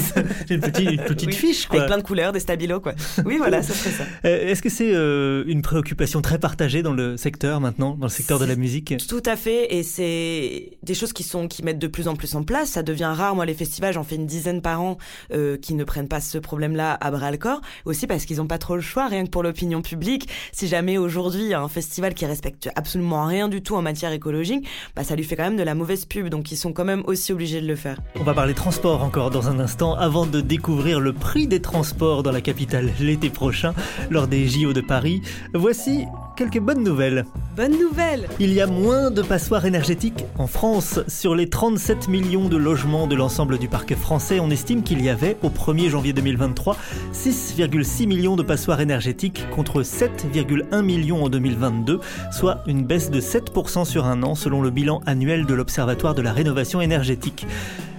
C'est 0.46 0.54
une 0.54 0.60
petite, 0.60 0.90
une 0.90 1.04
petite 1.04 1.28
Oui, 1.30 1.34
fiche, 1.34 1.66
quoi. 1.66 1.78
Avec 1.78 1.88
plein 1.88 1.98
de 1.98 2.02
couleurs, 2.02 2.32
des 2.32 2.40
stabilos, 2.40 2.80
quoi. 2.80 2.92
Oui, 3.24 3.36
voilà, 3.38 3.62
ça 3.62 3.74
serait 3.74 3.90
ça. 3.90 4.04
Euh, 4.24 4.48
Est-ce 4.48 4.62
que 4.62 4.68
c'est 4.68 4.92
euh, 4.94 5.44
une 5.46 5.62
préoccupation 5.62 6.20
très 6.22 6.38
partagée 6.38 6.82
dans 6.82 6.92
le 6.92 7.16
secteur 7.16 7.60
maintenant, 7.60 7.94
dans 7.94 8.06
le 8.06 8.10
secteur 8.10 8.38
de 8.38 8.44
la 8.44 8.56
musique? 8.56 8.94
Tout 9.08 9.22
à 9.26 9.36
fait, 9.36 9.74
et 9.76 9.82
c'est 9.82 10.78
des 10.82 10.94
choses 10.94 11.12
qui 11.12 11.22
sont 11.22 11.37
qui 11.46 11.62
mettent 11.62 11.78
de 11.78 11.86
plus 11.86 12.08
en 12.08 12.16
plus 12.16 12.34
en 12.34 12.42
place. 12.42 12.70
Ça 12.70 12.82
devient 12.82 13.12
rare. 13.14 13.34
Moi, 13.34 13.46
les 13.46 13.54
festivals, 13.54 13.92
j'en 13.92 14.02
fais 14.02 14.16
une 14.16 14.26
dizaine 14.26 14.62
par 14.62 14.80
an 14.80 14.98
euh, 15.32 15.56
qui 15.56 15.74
ne 15.74 15.84
prennent 15.84 16.08
pas 16.08 16.20
ce 16.20 16.38
problème-là 16.38 16.98
à 17.00 17.10
bras 17.10 17.30
le 17.30 17.36
corps. 17.36 17.60
Aussi 17.84 18.06
parce 18.06 18.24
qu'ils 18.24 18.38
n'ont 18.38 18.46
pas 18.46 18.58
trop 18.58 18.74
le 18.74 18.80
choix, 18.80 19.06
rien 19.06 19.24
que 19.24 19.30
pour 19.30 19.42
l'opinion 19.42 19.82
publique. 19.82 20.28
Si 20.52 20.66
jamais 20.66 20.98
aujourd'hui 20.98 21.54
un 21.54 21.68
festival 21.68 22.14
qui 22.14 22.26
respecte 22.26 22.70
absolument 22.74 23.26
rien 23.26 23.48
du 23.48 23.62
tout 23.62 23.76
en 23.76 23.82
matière 23.82 24.12
écologique, 24.12 24.66
bah 24.96 25.04
ça 25.04 25.14
lui 25.14 25.24
fait 25.24 25.36
quand 25.36 25.44
même 25.44 25.56
de 25.56 25.62
la 25.62 25.74
mauvaise 25.74 26.04
pub. 26.04 26.28
Donc 26.28 26.50
ils 26.50 26.56
sont 26.56 26.72
quand 26.72 26.84
même 26.84 27.02
aussi 27.06 27.32
obligés 27.32 27.60
de 27.60 27.66
le 27.66 27.76
faire. 27.76 27.98
On 28.18 28.24
va 28.24 28.34
parler 28.34 28.54
transport 28.54 29.02
encore 29.02 29.30
dans 29.30 29.48
un 29.48 29.60
instant 29.60 29.94
avant 29.94 30.26
de 30.26 30.40
découvrir 30.40 31.00
le 31.00 31.12
prix 31.12 31.46
des 31.46 31.60
transports 31.60 32.22
dans 32.22 32.32
la 32.32 32.40
capitale 32.40 32.90
l'été 33.00 33.30
prochain 33.30 33.74
lors 34.10 34.26
des 34.26 34.48
JO 34.48 34.72
de 34.72 34.80
Paris. 34.80 35.22
Voici 35.54 36.06
quelques 36.38 36.60
bonnes 36.60 36.84
nouvelles. 36.84 37.24
Bonne 37.56 37.76
nouvelle 37.76 38.28
Il 38.38 38.52
y 38.52 38.60
a 38.60 38.68
moins 38.68 39.10
de 39.10 39.22
passoires 39.22 39.66
énergétiques 39.66 40.24
en 40.38 40.46
France. 40.46 41.00
Sur 41.08 41.34
les 41.34 41.48
37 41.48 42.06
millions 42.06 42.48
de 42.48 42.56
logements 42.56 43.08
de 43.08 43.16
l'ensemble 43.16 43.58
du 43.58 43.66
parc 43.66 43.96
français, 43.96 44.38
on 44.38 44.48
estime 44.48 44.84
qu'il 44.84 45.02
y 45.02 45.08
avait, 45.08 45.36
au 45.42 45.48
1er 45.48 45.88
janvier 45.88 46.12
2023, 46.12 46.76
6,6 47.12 48.06
millions 48.06 48.36
de 48.36 48.44
passoires 48.44 48.80
énergétiques 48.80 49.50
contre 49.50 49.82
7,1 49.82 50.80
millions 50.82 51.24
en 51.24 51.28
2022, 51.28 51.98
soit 52.30 52.62
une 52.68 52.84
baisse 52.84 53.10
de 53.10 53.20
7% 53.20 53.84
sur 53.84 54.06
un 54.06 54.22
an 54.22 54.36
selon 54.36 54.62
le 54.62 54.70
bilan 54.70 55.00
annuel 55.06 55.44
de 55.44 55.54
l'Observatoire 55.54 56.14
de 56.14 56.22
la 56.22 56.32
rénovation 56.32 56.80
énergétique. 56.80 57.48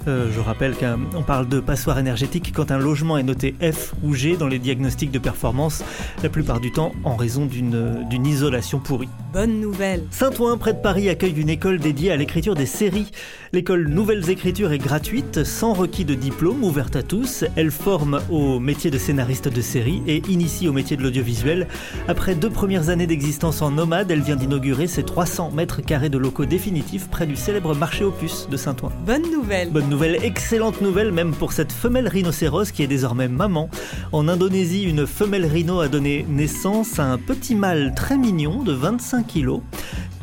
Euh, 0.08 0.29
je 0.34 0.39
rappelle 0.39 0.75
qu'on 0.75 1.24
parle 1.24 1.48
de 1.48 1.60
passoire 1.60 2.00
énergétique 2.00 2.51
quand 2.56 2.72
un 2.72 2.77
logement 2.77 3.18
est 3.18 3.24
noté 3.24 3.56
F 3.62 3.94
ou 4.03 4.13
G 4.13 4.38
dans 4.38 4.48
les 4.48 4.60
diagnostics 4.60 5.12
de 5.12 5.20
performance, 5.20 5.84
la 6.24 6.29
plupart 6.29 6.60
du 6.60 6.72
temps 6.72 6.94
en 7.03 7.15
raison 7.15 7.46
d'une 7.46 8.25
isolation 8.25 8.79
pourrie. 8.79 9.10
Bonne 9.34 9.60
nouvelle 9.60 10.03
Saint-Ouen, 10.12 10.58
près 10.58 10.74
de 10.74 10.79
Paris, 10.79 11.10
accueille 11.10 11.39
une 11.39 11.50
école 11.50 11.79
dédiée 11.79 12.12
à 12.12 12.18
l'écriture 12.18 12.56
des 12.56 12.65
séries. 12.65 13.12
L'école 13.53 13.88
Nouvelles 13.88 14.29
Écritures 14.29 14.72
est 14.72 14.79
gratuite, 14.79 15.44
sans 15.44 15.74
requis 15.74 16.06
de 16.06 16.15
diplôme, 16.15 16.63
ouverte 16.63 16.96
à 16.96 17.03
tous. 17.03 17.44
Elle 17.56 17.72
forme 17.72 18.22
au 18.29 18.60
métier 18.60 18.91
de 18.91 18.98
scénariste 18.98 19.48
de 19.48 19.62
série 19.62 20.01
et 20.08 20.22
initie 20.29 20.68
au 20.68 20.74
métier 20.74 20.98
de 20.98 21.03
l'audiovisuel. 21.03 21.68
Après 22.08 22.36
deux 22.36 22.50
premières 22.50 22.89
années 22.89 23.08
d'existence 23.08 23.62
en 23.62 23.72
nomade, 23.72 24.10
elle 24.12 24.22
vient 24.22 24.36
d'inaugurer 24.36 24.88
ses 24.88 25.03
300 25.03 25.51
mètres 25.51 25.82
carrés 25.82 26.10
de 26.10 26.18
locaux 26.18 26.46
définitifs 26.46 27.08
près 27.10 27.27
du 27.27 27.36
célèbre 27.36 27.75
marché 27.75 28.03
Opus 28.03 28.48
de 28.50 28.58
Saint-Ouen. 28.58 28.91
Bonne 29.06 29.29
nouvelle 29.32 29.70
Bonne 29.72 29.88
nouvelle, 29.89 30.24
excellente 30.24 30.81
nouvelle 30.81 31.12
même 31.12 31.34
pour 31.34 31.51
cette 31.51 31.72
femelle 31.72 32.08
rhinocéros 32.08 32.72
qui 32.72 32.84
est 32.84 32.88
désormais 32.88 33.27
maman. 33.27 33.69
En 34.12 34.27
Indonésie, 34.27 34.84
une 34.84 35.08
femelle 35.08 35.46
rhino 35.46 35.79
a 35.79 35.88
donné 35.88 36.25
naissance 36.29 37.00
à 37.00 37.05
un 37.05 37.17
petit 37.17 37.55
mâle 37.55 37.93
très 37.96 38.17
mignon 38.17 38.63
de 38.63 38.72
25 38.72 39.25
kilos. 39.25 39.62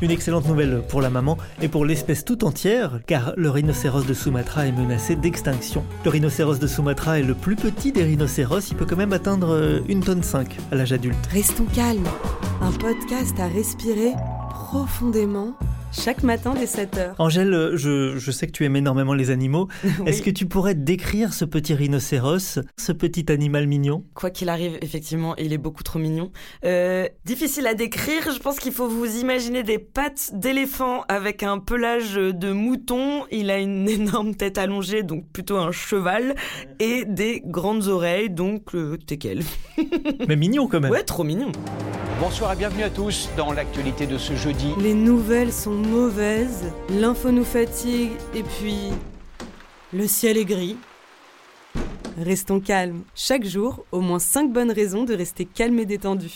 Une 0.01 0.11
excellente 0.11 0.47
nouvelle 0.47 0.83
pour 0.87 1.01
la 1.01 1.09
maman 1.09 1.37
et 1.61 1.67
pour 1.67 1.85
l'espèce 1.85 2.23
tout 2.23 2.45
entière, 2.45 2.99
car 3.07 3.33
le 3.35 3.49
rhinocéros 3.49 4.05
de 4.05 4.13
Sumatra 4.13 4.67
est 4.67 4.71
menacé 4.71 5.15
d'extinction. 5.15 5.83
Le 6.05 6.11
rhinocéros 6.11 6.59
de 6.59 6.67
Sumatra 6.67 7.19
est 7.19 7.23
le 7.23 7.33
plus 7.33 7.55
petit 7.55 7.91
des 7.91 8.03
rhinocéros, 8.03 8.69
il 8.69 8.75
peut 8.75 8.85
quand 8.85 8.95
même 8.95 9.13
atteindre 9.13 9.53
euh, 9.53 9.79
une 9.87 10.01
tonne 10.01 10.23
5 10.23 10.55
à 10.71 10.75
l'âge 10.75 10.93
adulte. 10.93 11.17
Restons 11.31 11.65
calmes. 11.73 12.07
Un 12.61 12.71
podcast 12.71 13.39
à 13.39 13.47
respirer 13.47 14.13
profondément 14.49 15.53
chaque 15.91 16.23
matin 16.23 16.53
dès 16.53 16.65
7h. 16.65 17.15
Angèle, 17.17 17.71
je, 17.75 18.17
je 18.17 18.31
sais 18.31 18.47
que 18.47 18.51
tu 18.51 18.65
aimes 18.65 18.75
énormément 18.75 19.13
les 19.13 19.29
animaux. 19.29 19.67
Est-ce 20.05 20.21
que 20.21 20.29
tu 20.29 20.45
pourrais 20.45 20.75
décrire 20.75 21.33
ce 21.33 21.45
petit 21.45 21.73
rhinocéros, 21.73 22.59
ce 22.77 22.91
petit 22.91 23.31
animal 23.31 23.67
mignon? 23.67 24.03
Quoi 24.13 24.29
qu'il 24.29 24.49
arrive, 24.49 24.77
effectivement, 24.81 25.35
il 25.37 25.53
est 25.53 25.57
beaucoup 25.57 25.83
trop 25.83 25.99
mignon. 25.99 26.31
Euh, 26.65 27.07
difficile 27.25 27.67
à 27.67 27.73
décrire, 27.73 28.31
je 28.31 28.39
pense 28.39 28.59
qu'il 28.59 28.73
faut 28.73 28.87
vous 28.87 29.17
imaginer 29.17 29.63
des 29.63 29.79
pattes 29.79 30.31
d'éléphant 30.33 31.03
avec 31.07 31.43
un 31.43 31.59
pelage 31.59 32.15
de 32.15 32.51
mouton. 32.51 33.25
Il 33.31 33.49
a 33.49 33.59
une 33.59 33.87
énorme 33.89 34.35
tête 34.35 34.57
allongée, 34.57 35.03
donc 35.03 35.25
plutôt 35.31 35.57
un 35.57 35.71
cheval, 35.71 36.35
et 36.79 37.05
des 37.05 37.41
grandes 37.45 37.87
oreilles, 37.87 38.29
donc 38.29 38.75
euh, 38.75 38.97
teckel. 38.97 39.43
Mais 40.27 40.35
mignon 40.35 40.67
quand 40.67 40.79
même. 40.79 40.91
Ouais, 40.91 41.03
trop 41.03 41.23
mignon. 41.23 41.51
Bonsoir 42.19 42.53
et 42.53 42.55
bienvenue 42.55 42.81
à 42.81 42.89
tous 42.89 43.29
dans 43.37 43.53
l'actualité 43.53 44.07
de 44.07 44.17
ce 44.17 44.33
jeudi. 44.35 44.73
Les 44.81 44.95
nouvelles 44.95 45.53
sont 45.53 45.76
mauvaises, 45.77 46.65
l'info 46.89 47.31
nous 47.31 47.43
fatigue 47.43 48.11
et 48.33 48.43
puis 48.43 48.89
le 49.93 50.07
ciel 50.07 50.37
est 50.37 50.45
gris. 50.45 50.77
Restons 52.19 52.59
calmes. 52.59 53.03
Chaque 53.15 53.45
jour, 53.45 53.85
au 53.91 54.01
moins 54.01 54.19
5 54.19 54.51
bonnes 54.51 54.71
raisons 54.71 55.03
de 55.03 55.13
rester 55.13 55.45
calme 55.45 55.79
et 55.79 55.85
détendu. 55.85 56.33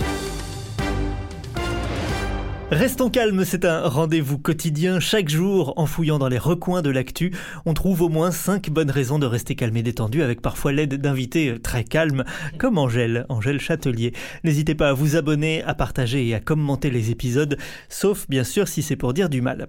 Restons 2.72 3.10
calmes, 3.10 3.44
c'est 3.44 3.66
un 3.66 3.82
rendez-vous 3.82 4.38
quotidien. 4.38 5.02
Chaque 5.02 5.28
jour, 5.28 5.74
en 5.76 5.86
fouillant 5.86 6.20
dans 6.20 6.30
les 6.30 6.38
recoins 6.38 6.82
de 6.82 6.90
l'actu, 6.90 7.34
on 7.66 7.74
trouve 7.74 8.02
au 8.02 8.08
moins 8.08 8.32
5 8.32 8.70
bonnes 8.70 8.90
raisons 8.90 9.20
de 9.20 9.26
rester 9.26 9.56
calme 9.56 9.76
et 9.76 9.84
détendu, 9.84 10.24
avec 10.24 10.42
parfois 10.42 10.72
l'aide 10.72 10.94
d'invités 10.94 11.58
très 11.62 11.84
calmes, 11.84 12.24
comme 12.58 12.78
Angèle, 12.78 13.26
Angèle 13.28 13.60
Châtelier. 13.60 14.14
N'hésitez 14.46 14.74
pas 14.74 14.88
à 14.88 14.94
vous 14.94 15.18
abonner, 15.18 15.62
à 15.64 15.74
partager 15.74 16.26
et 16.26 16.34
à 16.34 16.40
commenter 16.40 16.92
les 16.92 17.12
épisodes, 17.12 17.58
sauf 17.90 18.26
bien 18.30 18.46
sûr 18.46 18.70
si 18.70 18.84
c'est 18.84 18.96
pour 18.96 19.14
dire 19.14 19.28
du 19.28 19.42
mal. 19.42 19.68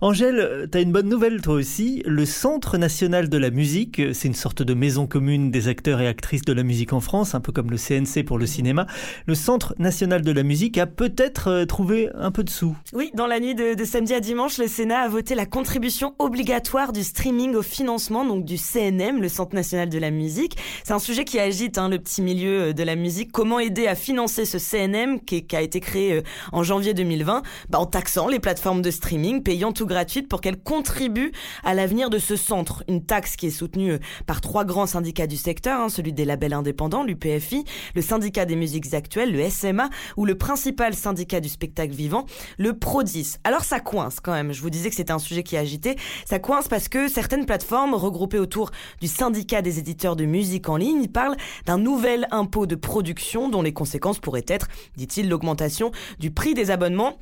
Angèle, 0.00 0.68
t'as 0.70 0.80
une 0.80 0.92
bonne 0.92 1.08
nouvelle 1.08 1.40
toi 1.40 1.54
aussi. 1.54 2.04
Le 2.06 2.24
Centre 2.24 2.78
national 2.78 3.28
de 3.28 3.36
la 3.36 3.50
musique, 3.50 4.00
c'est 4.12 4.28
une 4.28 4.34
sorte 4.34 4.62
de 4.62 4.74
maison 4.74 5.08
commune 5.08 5.50
des 5.50 5.66
acteurs 5.66 6.00
et 6.00 6.06
actrices 6.06 6.44
de 6.44 6.52
la 6.52 6.62
musique 6.62 6.92
en 6.92 7.00
France, 7.00 7.34
un 7.34 7.40
peu 7.40 7.50
comme 7.50 7.72
le 7.72 7.78
CNC 7.78 8.24
pour 8.24 8.38
le 8.38 8.46
cinéma. 8.46 8.86
Le 9.26 9.34
Centre 9.34 9.74
national 9.80 10.22
de 10.22 10.30
la 10.30 10.44
musique 10.44 10.78
a 10.78 10.86
peut-être 10.86 11.48
euh, 11.48 11.64
trouvé 11.64 12.10
un 12.14 12.30
peu 12.30 12.43
Oui, 12.92 13.10
dans 13.14 13.26
la 13.26 13.40
nuit 13.40 13.54
de, 13.54 13.84
samedi 13.84 14.14
à 14.14 14.20
dimanche, 14.20 14.58
le 14.58 14.68
Sénat 14.68 15.00
a 15.00 15.08
voté 15.08 15.34
la 15.34 15.46
contribution 15.46 16.14
obligatoire 16.18 16.92
du 16.92 17.02
streaming 17.02 17.54
au 17.54 17.62
financement, 17.62 18.24
donc 18.24 18.44
du 18.44 18.56
CNM, 18.56 19.20
le 19.20 19.28
Centre 19.28 19.54
national 19.54 19.88
de 19.88 19.98
la 19.98 20.10
musique. 20.10 20.56
C'est 20.84 20.92
un 20.92 20.98
sujet 20.98 21.24
qui 21.24 21.38
agite 21.38 21.78
hein, 21.78 21.88
le 21.88 21.98
petit 21.98 22.22
milieu 22.22 22.68
euh, 22.68 22.72
de 22.72 22.82
la 22.82 22.96
musique. 22.96 23.32
Comment 23.32 23.58
aider 23.58 23.86
à 23.86 23.94
financer 23.94 24.44
ce 24.44 24.58
CNM 24.58 25.20
qui, 25.20 25.46
qui 25.46 25.56
a 25.56 25.62
été 25.62 25.80
créé 25.80 26.14
euh, 26.14 26.22
en 26.52 26.62
janvier 26.62 26.94
2020 26.94 27.42
bah, 27.70 27.78
En 27.78 27.86
taxant 27.86 28.28
les 28.28 28.40
plateformes 28.40 28.82
de 28.82 28.90
streaming, 28.90 29.42
payant 29.42 29.72
tout 29.72 29.86
gratuite 29.86 30.28
pour 30.28 30.40
qu'elles 30.40 30.62
contribuent 30.62 31.32
à 31.62 31.74
l'avenir 31.74 32.10
de 32.10 32.18
ce 32.18 32.36
centre. 32.36 32.84
Une 32.88 33.04
taxe 33.04 33.36
qui 33.36 33.46
est 33.46 33.50
soutenue 33.50 33.92
euh, 33.92 33.98
par 34.26 34.40
trois 34.40 34.64
grands 34.64 34.86
syndicats 34.86 35.26
du 35.26 35.36
secteur, 35.36 35.80
hein, 35.80 35.88
celui 35.88 36.12
des 36.12 36.24
labels 36.24 36.54
indépendants, 36.54 37.04
l'UPFI, 37.04 37.64
le 37.94 38.02
syndicat 38.02 38.44
des 38.44 38.56
musiques 38.56 38.94
actuelles, 38.94 39.32
le 39.32 39.48
SMA, 39.48 39.88
ou 40.16 40.24
le 40.24 40.36
principal 40.36 40.94
syndicat 40.94 41.40
du 41.40 41.48
spectacle 41.48 41.94
vivant, 41.94 42.26
le 42.58 42.78
Prodis. 42.78 43.36
Alors 43.44 43.64
ça 43.64 43.80
coince 43.80 44.20
quand 44.20 44.32
même, 44.32 44.52
je 44.52 44.60
vous 44.62 44.70
disais 44.70 44.90
que 44.90 44.96
c'était 44.96 45.12
un 45.12 45.18
sujet 45.18 45.42
qui 45.42 45.56
agitait, 45.56 45.96
ça 46.24 46.38
coince 46.38 46.68
parce 46.68 46.88
que 46.88 47.08
certaines 47.08 47.46
plateformes 47.46 47.94
regroupées 47.94 48.38
autour 48.38 48.70
du 49.00 49.08
syndicat 49.08 49.62
des 49.62 49.78
éditeurs 49.78 50.16
de 50.16 50.24
musique 50.24 50.68
en 50.68 50.76
ligne 50.76 51.08
parlent 51.08 51.36
d'un 51.66 51.78
nouvel 51.78 52.26
impôt 52.30 52.66
de 52.66 52.74
production 52.74 53.48
dont 53.48 53.62
les 53.62 53.72
conséquences 53.72 54.18
pourraient 54.18 54.46
être, 54.48 54.68
dit-il, 54.96 55.28
l'augmentation 55.28 55.90
du 56.18 56.30
prix 56.30 56.54
des 56.54 56.70
abonnements 56.70 57.18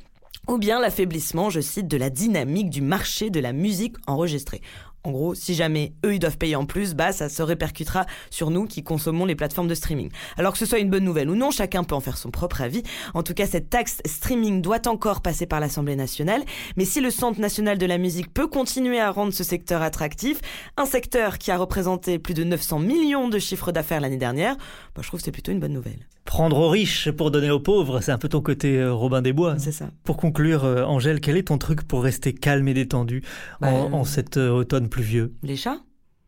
ou 0.47 0.57
bien 0.57 0.79
l'affaiblissement, 0.79 1.49
je 1.49 1.61
cite, 1.61 1.87
de 1.87 1.97
la 1.97 2.09
dynamique 2.09 2.69
du 2.69 2.81
marché 2.81 3.29
de 3.29 3.39
la 3.39 3.53
musique 3.53 3.95
enregistrée. 4.07 4.61
En 5.05 5.11
gros, 5.11 5.35
si 5.35 5.53
jamais 5.53 5.91
eux 6.05 6.15
ils 6.15 6.19
doivent 6.19 6.37
payer 6.37 6.55
en 6.55 6.65
plus, 6.65 6.93
bah 6.93 7.11
ça 7.11 7.27
se 7.27 7.41
répercutera 7.43 8.05
sur 8.29 8.51
nous 8.51 8.65
qui 8.65 8.83
consommons 8.83 9.25
les 9.25 9.35
plateformes 9.35 9.67
de 9.67 9.75
streaming. 9.75 10.09
Alors 10.37 10.53
que 10.53 10.57
ce 10.57 10.65
soit 10.65 10.79
une 10.79 10.89
bonne 10.89 11.03
nouvelle 11.03 11.29
ou 11.29 11.35
non, 11.35 11.51
chacun 11.51 11.83
peut 11.83 11.93
en 11.93 11.99
faire 11.99 12.17
son 12.17 12.31
propre 12.31 12.61
avis. 12.61 12.83
En 13.13 13.21
tout 13.21 13.33
cas, 13.33 13.45
cette 13.45 13.69
taxe 13.69 13.97
streaming 14.05 14.61
doit 14.61 14.87
encore 14.87 15.21
passer 15.21 15.45
par 15.45 15.59
l'Assemblée 15.59 15.97
nationale, 15.97 16.41
mais 16.77 16.85
si 16.85 17.01
le 17.01 17.09
Centre 17.09 17.41
national 17.41 17.77
de 17.77 17.85
la 17.85 17.97
musique 17.97 18.33
peut 18.33 18.47
continuer 18.47 19.01
à 19.01 19.11
rendre 19.11 19.33
ce 19.33 19.43
secteur 19.43 19.81
attractif, 19.81 20.39
un 20.77 20.85
secteur 20.85 21.37
qui 21.37 21.51
a 21.51 21.57
représenté 21.57 22.17
plus 22.17 22.33
de 22.33 22.45
900 22.45 22.79
millions 22.79 23.27
de 23.27 23.39
chiffres 23.39 23.73
d'affaires 23.73 23.99
l'année 23.99 24.15
dernière, 24.15 24.55
bah, 24.95 25.01
je 25.01 25.07
trouve 25.07 25.19
que 25.19 25.25
c'est 25.25 25.31
plutôt 25.31 25.51
une 25.51 25.59
bonne 25.59 25.73
nouvelle. 25.73 26.07
Prendre 26.25 26.57
aux 26.57 26.69
riches 26.69 27.11
pour 27.11 27.31
donner 27.31 27.51
aux 27.51 27.59
pauvres, 27.59 27.99
c'est 27.99 28.13
un 28.13 28.17
peu 28.17 28.29
ton 28.29 28.39
côté 28.39 28.77
euh, 28.77 28.93
Robin 28.93 29.21
des 29.21 29.33
Bois. 29.33 29.55
C'est 29.59 29.73
ça. 29.73 29.89
Pour 30.05 30.15
conclure, 30.15 30.63
euh, 30.63 30.83
Angèle, 30.85 31.19
quel 31.19 31.35
est 31.35 31.49
ton 31.49 31.57
truc 31.57 31.83
pour 31.83 32.01
rester 32.01 32.33
calme 32.33 32.65
et 32.69 32.73
détendu 32.73 33.23
Bah, 33.59 33.67
en, 33.67 33.75
euh, 33.75 33.97
en 33.97 34.03
cet 34.05 34.37
euh, 34.37 34.49
automne 34.93 35.03
pluvieux 35.03 35.33
Les 35.43 35.55
chats? 35.55 35.79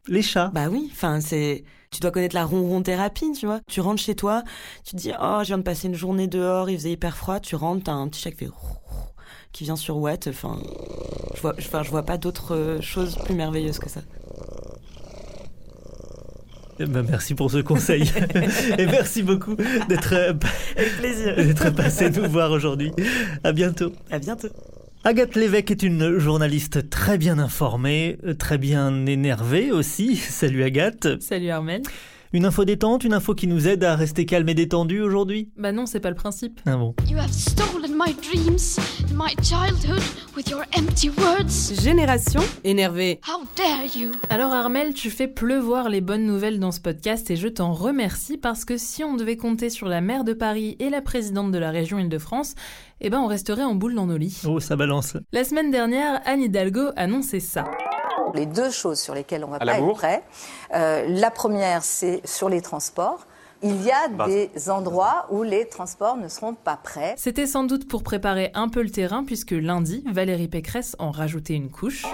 Les 0.08 0.22
chats. 0.22 0.52
Bah 0.54 0.68
oui, 0.70 0.90
enfin 0.92 1.20
c'est 1.20 1.64
tu 1.92 2.00
dois 2.00 2.12
connaître 2.12 2.36
la 2.36 2.46
ronron 2.46 2.82
thérapie, 2.82 3.32
tu 3.32 3.46
vois. 3.46 3.62
Tu 3.68 3.80
rentres 3.82 4.02
chez 4.02 4.16
toi, 4.16 4.44
tu 4.84 4.92
te 4.92 4.98
dis 4.98 5.12
"Oh, 5.20 5.40
je 5.42 5.48
viens 5.48 5.58
de 5.58 5.64
passer 5.64 5.88
une 5.88 5.96
journée 5.96 6.28
dehors, 6.28 6.70
il 6.70 6.78
faisait 6.78 6.92
hyper 6.92 7.18
froid." 7.18 7.40
Tu 7.40 7.56
rentres, 7.56 7.86
t'as 7.86 7.94
un 7.94 8.08
petit 8.08 8.22
chat 8.22 8.32
qui 8.32 8.46
fait 8.46 8.52
qui 9.52 9.64
vient 9.64 9.76
sur 9.76 9.98
Watt, 9.98 10.28
enfin 10.28 10.60
je 11.36 11.42
vois 11.42 11.56
enfin 11.58 11.84
je 11.84 11.90
vois 11.90 12.04
pas 12.04 12.18
d'autre 12.18 12.56
euh, 12.56 12.82
chose 12.82 13.18
plus 13.26 13.36
merveilleuse 13.36 13.80
que 13.80 13.90
ça. 13.90 14.02
Eh 16.78 16.86
ben, 16.86 17.04
merci 17.04 17.36
pour 17.36 17.50
ce 17.50 17.60
conseil. 17.60 18.04
et 18.78 18.86
merci 18.86 19.24
beaucoup 19.24 19.56
d'être 19.88 20.36
d'être 21.38 21.70
passé 21.74 22.10
nous 22.10 22.30
voir 22.30 22.52
aujourd'hui. 22.52 22.92
À 23.46 23.54
bientôt. 23.54 23.94
À 24.12 24.20
bientôt. 24.20 24.50
Agathe 25.08 25.36
Lévesque 25.36 25.70
est 25.70 25.84
une 25.84 26.18
journaliste 26.18 26.90
très 26.90 27.20
bien 27.20 27.38
informée, 27.38 28.18
euh, 28.26 28.34
très 28.34 28.58
bien 28.58 29.06
énervée 29.06 29.72
aussi. 29.72 30.16
Salut 30.30 30.64
Agathe. 30.64 31.22
Salut 31.22 31.52
Armel. 31.52 31.84
Une 32.36 32.44
info 32.44 32.66
détente, 32.66 33.06
une 33.06 33.14
info 33.14 33.34
qui 33.34 33.48
nous 33.48 33.66
aide 33.70 33.86
à 33.86 33.96
rester 33.96 34.26
calme 34.26 34.50
et 34.50 34.54
détendu 34.54 35.00
aujourd'hui 35.00 35.54
Bah 35.56 35.72
non, 35.72 35.86
c'est 35.86 36.02
pas 36.02 36.10
le 36.10 36.18
principe. 36.18 36.60
Ah 36.66 36.76
bon 36.76 36.94
You 37.10 37.18
have 37.18 37.32
stolen 37.32 37.92
my 37.98 38.14
dreams 38.14 38.78
and 38.78 39.16
my 39.16 39.34
childhood 39.42 40.04
with 40.36 40.50
your 40.50 40.64
empty 40.78 41.10
words. 41.18 41.82
Génération 41.82 42.42
énervée. 42.66 43.22
How 43.26 43.42
dare 43.56 43.86
you? 43.96 44.12
Alors 44.30 44.52
Armel, 44.52 44.94
tu 44.94 45.12
fais 45.12 45.30
pleuvoir 45.30 45.88
les 45.88 46.02
bonnes 46.02 46.26
nouvelles 46.26 46.60
dans 46.60 46.74
ce 46.74 46.82
podcast 46.82 47.32
et 47.32 47.38
je 47.38 47.48
t'en 47.48 47.72
remercie 47.72 48.38
parce 48.38 48.66
que 48.66 48.76
si 48.76 49.02
on 49.06 49.16
devait 49.16 49.38
compter 49.38 49.70
sur 49.70 49.88
la 49.88 50.02
maire 50.02 50.26
de 50.26 50.34
Paris 50.34 50.76
et 50.80 50.90
la 50.90 51.02
présidente 51.02 51.54
de 51.54 51.58
la 51.58 51.72
région 51.72 52.00
Île-de-France, 52.00 52.56
eh 53.00 53.10
ben 53.10 53.22
on 53.22 53.28
resterait 53.28 53.64
en 53.64 53.76
boule 53.76 53.96
dans 53.96 54.08
nos 54.08 54.18
lits. 54.18 54.42
Oh, 54.46 54.60
ça 54.60 54.76
balance. 54.76 55.16
La 55.32 55.46
semaine 55.46 55.72
dernière, 55.72 56.20
Anne 56.26 56.42
Hidalgo 56.42 56.90
annonçait 56.98 57.40
ça. 57.40 57.64
Les 58.34 58.46
deux 58.46 58.70
choses 58.72 59.00
sur 59.00 59.14
lesquelles 59.14 59.44
on 59.44 59.50
va 59.50 59.58
À 59.58 59.66
pas 59.66 59.78
être 59.78 59.94
prêt. 59.94 60.24
Euh, 60.74 61.06
la 61.08 61.32
première, 61.32 61.84
c'est 61.84 62.26
sur 62.26 62.50
les 62.50 62.62
transports. 62.62 63.26
il 63.62 63.82
y 63.84 63.92
a 63.92 64.08
des 64.28 64.70
endroits 64.70 65.28
où 65.32 65.44
les 65.44 65.68
transports 65.68 66.18
ne 66.18 66.28
seront 66.28 66.54
pas 66.54 66.78
prêts. 66.78 67.16
C'était 67.18 67.48
sans 67.48 67.64
doute 67.64 67.88
pour 67.88 68.04
préparer 68.04 68.52
un 68.54 68.70
peu 68.70 68.82
le 68.82 68.90
terrain 68.90 69.24
puisque 69.24 69.52
lundi, 69.52 70.04
Valérie 70.06 70.48
Pécresse 70.48 70.96
en 71.00 71.12
rajoutait 71.12 71.56
une 71.56 71.70
couche. 71.70 72.06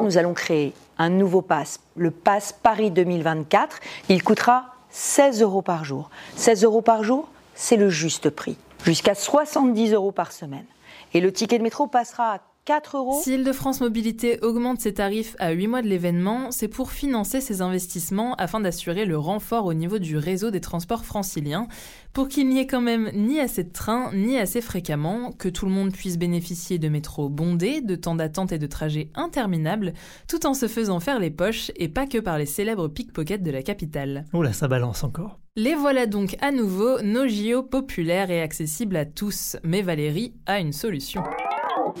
Nous 0.00 0.18
allons 0.18 0.34
créer 0.34 0.74
un 0.98 1.10
nouveau 1.10 1.42
pass, 1.42 1.80
le 1.96 2.10
pass 2.10 2.52
Paris 2.52 2.90
2024. 2.90 3.80
Il 4.08 4.22
coûtera 4.22 4.74
16 4.90 5.42
euros 5.42 5.62
par 5.62 5.84
jour. 5.84 6.10
16 6.36 6.64
euros 6.64 6.82
par 6.82 7.02
jour, 7.04 7.28
c'est 7.54 7.76
le 7.76 7.88
juste 7.88 8.30
prix. 8.30 8.56
Jusqu'à 8.84 9.14
70 9.14 9.92
euros 9.92 10.12
par 10.12 10.32
semaine. 10.32 10.66
Et 11.14 11.20
le 11.20 11.32
ticket 11.32 11.58
de 11.58 11.62
métro 11.62 11.86
passera 11.86 12.34
à 12.34 12.38
4 12.64 12.96
euros. 12.96 13.20
Si 13.22 13.34
Île-de-France 13.34 13.80
Mobilité 13.80 14.38
augmente 14.42 14.80
ses 14.80 14.94
tarifs 14.94 15.34
à 15.40 15.50
8 15.50 15.66
mois 15.66 15.82
de 15.82 15.88
l'événement, 15.88 16.52
c'est 16.52 16.68
pour 16.68 16.92
financer 16.92 17.40
ses 17.40 17.60
investissements 17.60 18.34
afin 18.36 18.60
d'assurer 18.60 19.04
le 19.04 19.18
renfort 19.18 19.66
au 19.66 19.74
niveau 19.74 19.98
du 19.98 20.16
réseau 20.16 20.52
des 20.52 20.60
transports 20.60 21.04
franciliens, 21.04 21.66
pour 22.12 22.28
qu'il 22.28 22.48
n'y 22.48 22.60
ait 22.60 22.68
quand 22.68 22.80
même 22.80 23.10
ni 23.14 23.40
assez 23.40 23.64
de 23.64 23.72
trains, 23.72 24.12
ni 24.14 24.38
assez 24.38 24.60
fréquemment, 24.60 25.32
que 25.32 25.48
tout 25.48 25.66
le 25.66 25.72
monde 25.72 25.92
puisse 25.92 26.18
bénéficier 26.18 26.78
de 26.78 26.88
métros 26.88 27.28
bondés, 27.28 27.80
de 27.80 27.96
temps 27.96 28.14
d'attente 28.14 28.52
et 28.52 28.58
de 28.58 28.66
trajets 28.68 29.10
interminables, 29.16 29.92
tout 30.28 30.46
en 30.46 30.54
se 30.54 30.68
faisant 30.68 31.00
faire 31.00 31.18
les 31.18 31.30
poches 31.30 31.72
et 31.74 31.88
pas 31.88 32.06
que 32.06 32.18
par 32.18 32.38
les 32.38 32.46
célèbres 32.46 32.86
pickpockets 32.86 33.42
de 33.42 33.50
la 33.50 33.62
capitale. 33.62 34.24
Oula, 34.32 34.52
ça 34.52 34.68
balance 34.68 35.02
encore. 35.02 35.40
Les 35.56 35.74
voilà 35.74 36.06
donc 36.06 36.36
à 36.40 36.52
nouveau 36.52 37.02
nos 37.02 37.26
JO 37.26 37.64
populaires 37.64 38.30
et 38.30 38.40
accessibles 38.40 38.96
à 38.96 39.04
tous, 39.04 39.56
mais 39.64 39.82
Valérie 39.82 40.34
a 40.46 40.60
une 40.60 40.72
solution. 40.72 41.22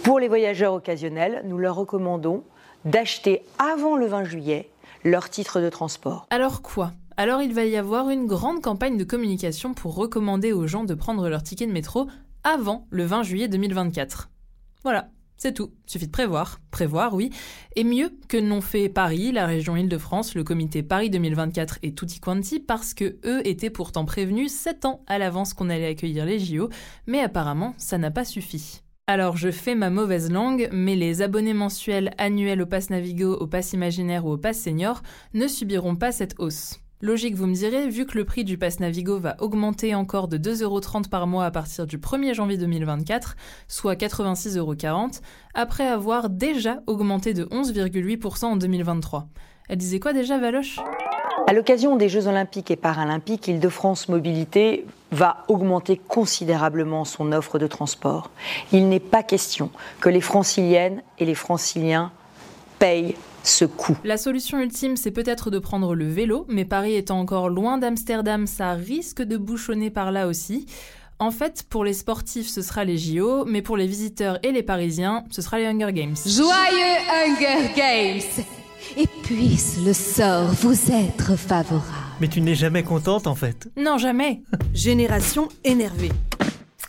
Pour 0.04 0.18
les 0.18 0.28
voyageurs 0.28 0.74
occasionnels, 0.74 1.42
nous 1.44 1.58
leur 1.58 1.76
recommandons 1.76 2.44
d'acheter 2.84 3.42
avant 3.58 3.96
le 3.96 4.06
20 4.06 4.24
juillet 4.24 4.68
leur 5.04 5.30
titre 5.30 5.60
de 5.60 5.68
transport. 5.68 6.26
Alors 6.30 6.62
quoi? 6.62 6.92
Alors 7.16 7.42
il 7.42 7.52
va 7.52 7.64
y 7.64 7.76
avoir 7.76 8.10
une 8.10 8.26
grande 8.26 8.62
campagne 8.62 8.96
de 8.96 9.04
communication 9.04 9.74
pour 9.74 9.94
recommander 9.94 10.52
aux 10.52 10.66
gens 10.66 10.84
de 10.84 10.94
prendre 10.94 11.28
leur 11.28 11.42
ticket 11.42 11.66
de 11.66 11.72
métro 11.72 12.06
avant 12.44 12.86
le 12.90 13.04
20 13.04 13.22
juillet 13.22 13.48
2024. 13.48 14.30
Voilà, 14.82 15.08
c'est 15.36 15.52
tout. 15.52 15.72
Suffit 15.86 16.06
de 16.06 16.12
prévoir. 16.12 16.60
Prévoir, 16.70 17.14
oui. 17.14 17.30
Et 17.76 17.84
mieux 17.84 18.12
que 18.28 18.36
n'ont 18.36 18.60
fait 18.60 18.88
Paris, 18.88 19.32
la 19.32 19.46
région 19.46 19.76
Île-de-France, 19.76 20.34
le 20.34 20.44
comité 20.44 20.82
Paris 20.82 21.10
2024 21.10 21.78
et 21.82 21.94
Tutti 21.94 22.20
Quanti, 22.20 22.60
parce 22.60 22.94
que 22.94 23.16
eux 23.24 23.46
étaient 23.46 23.70
pourtant 23.70 24.04
prévenus 24.04 24.52
7 24.52 24.84
ans 24.84 25.02
à 25.06 25.18
l'avance 25.18 25.54
qu'on 25.54 25.70
allait 25.70 25.88
accueillir 25.88 26.24
les 26.24 26.38
JO, 26.38 26.68
mais 27.06 27.20
apparemment, 27.20 27.74
ça 27.76 27.98
n'a 27.98 28.10
pas 28.10 28.24
suffi. 28.24 28.82
Alors 29.12 29.36
je 29.36 29.50
fais 29.50 29.74
ma 29.74 29.90
mauvaise 29.90 30.30
langue, 30.30 30.70
mais 30.72 30.96
les 30.96 31.20
abonnés 31.20 31.52
mensuels 31.52 32.14
annuels 32.16 32.62
au 32.62 32.66
Pass 32.66 32.88
Navigo, 32.88 33.34
au 33.34 33.46
Pass 33.46 33.74
Imaginaire 33.74 34.24
ou 34.24 34.30
au 34.30 34.38
Pass 34.38 34.58
Senior 34.58 35.02
ne 35.34 35.46
subiront 35.48 35.96
pas 35.96 36.12
cette 36.12 36.34
hausse. 36.38 36.80
Logique, 37.02 37.34
vous 37.34 37.46
me 37.46 37.52
direz, 37.52 37.90
vu 37.90 38.06
que 38.06 38.16
le 38.16 38.24
prix 38.24 38.42
du 38.42 38.56
Pass 38.56 38.80
Navigo 38.80 39.18
va 39.18 39.36
augmenter 39.40 39.94
encore 39.94 40.28
de 40.28 40.38
2,30€ 40.38 41.10
par 41.10 41.26
mois 41.26 41.44
à 41.44 41.50
partir 41.50 41.86
du 41.86 41.98
1er 41.98 42.32
janvier 42.32 42.56
2024, 42.56 43.36
soit 43.68 44.00
86,40€, 44.00 45.20
après 45.52 45.86
avoir 45.86 46.30
déjà 46.30 46.78
augmenté 46.86 47.34
de 47.34 47.44
11,8% 47.44 48.44
en 48.46 48.56
2023. 48.56 49.28
Elle 49.68 49.76
disait 49.76 50.00
quoi 50.00 50.14
déjà, 50.14 50.38
Valoche? 50.38 50.78
À 51.46 51.52
l'occasion 51.52 51.96
des 51.96 52.08
Jeux 52.08 52.28
Olympiques 52.28 52.70
et 52.70 52.76
Paralympiques, 52.76 53.48
Île-de-France 53.48 54.08
Mobilité 54.08 54.86
va 55.10 55.44
augmenter 55.48 55.96
considérablement 55.96 57.04
son 57.04 57.32
offre 57.32 57.58
de 57.58 57.66
transport. 57.66 58.30
Il 58.72 58.88
n'est 58.88 59.00
pas 59.00 59.22
question 59.22 59.70
que 60.00 60.08
les 60.08 60.20
franciliennes 60.20 61.02
et 61.18 61.24
les 61.24 61.34
franciliens 61.34 62.12
payent 62.78 63.16
ce 63.42 63.64
coût. 63.64 63.96
La 64.04 64.16
solution 64.16 64.60
ultime, 64.60 64.96
c'est 64.96 65.10
peut-être 65.10 65.50
de 65.50 65.58
prendre 65.58 65.94
le 65.94 66.08
vélo, 66.08 66.46
mais 66.48 66.64
Paris 66.64 66.94
étant 66.94 67.18
encore 67.18 67.48
loin 67.48 67.76
d'Amsterdam, 67.76 68.46
ça 68.46 68.72
risque 68.72 69.22
de 69.22 69.36
bouchonner 69.36 69.90
par 69.90 70.12
là 70.12 70.28
aussi. 70.28 70.66
En 71.18 71.30
fait, 71.30 71.64
pour 71.68 71.84
les 71.84 71.92
sportifs, 71.92 72.48
ce 72.48 72.62
sera 72.62 72.84
les 72.84 72.98
JO, 72.98 73.44
mais 73.44 73.62
pour 73.62 73.76
les 73.76 73.86
visiteurs 73.86 74.38
et 74.42 74.52
les 74.52 74.62
Parisiens, 74.62 75.24
ce 75.30 75.42
sera 75.42 75.58
les 75.58 75.66
Hunger 75.66 75.92
Games. 75.92 76.16
Joyeux 76.24 76.98
Hunger 77.26 77.72
Games 77.76 78.44
Et 78.96 79.06
puisse 79.22 79.78
le 79.84 79.92
sort 79.92 80.50
vous 80.60 80.90
être 80.90 81.36
favorable. 81.36 81.86
Mais 82.20 82.28
tu 82.28 82.40
n'es 82.40 82.54
jamais 82.54 82.82
contente 82.82 83.26
en 83.26 83.34
fait. 83.34 83.68
Non, 83.76 83.98
jamais. 83.98 84.42
Génération 84.74 85.48
énervée. 85.64 86.12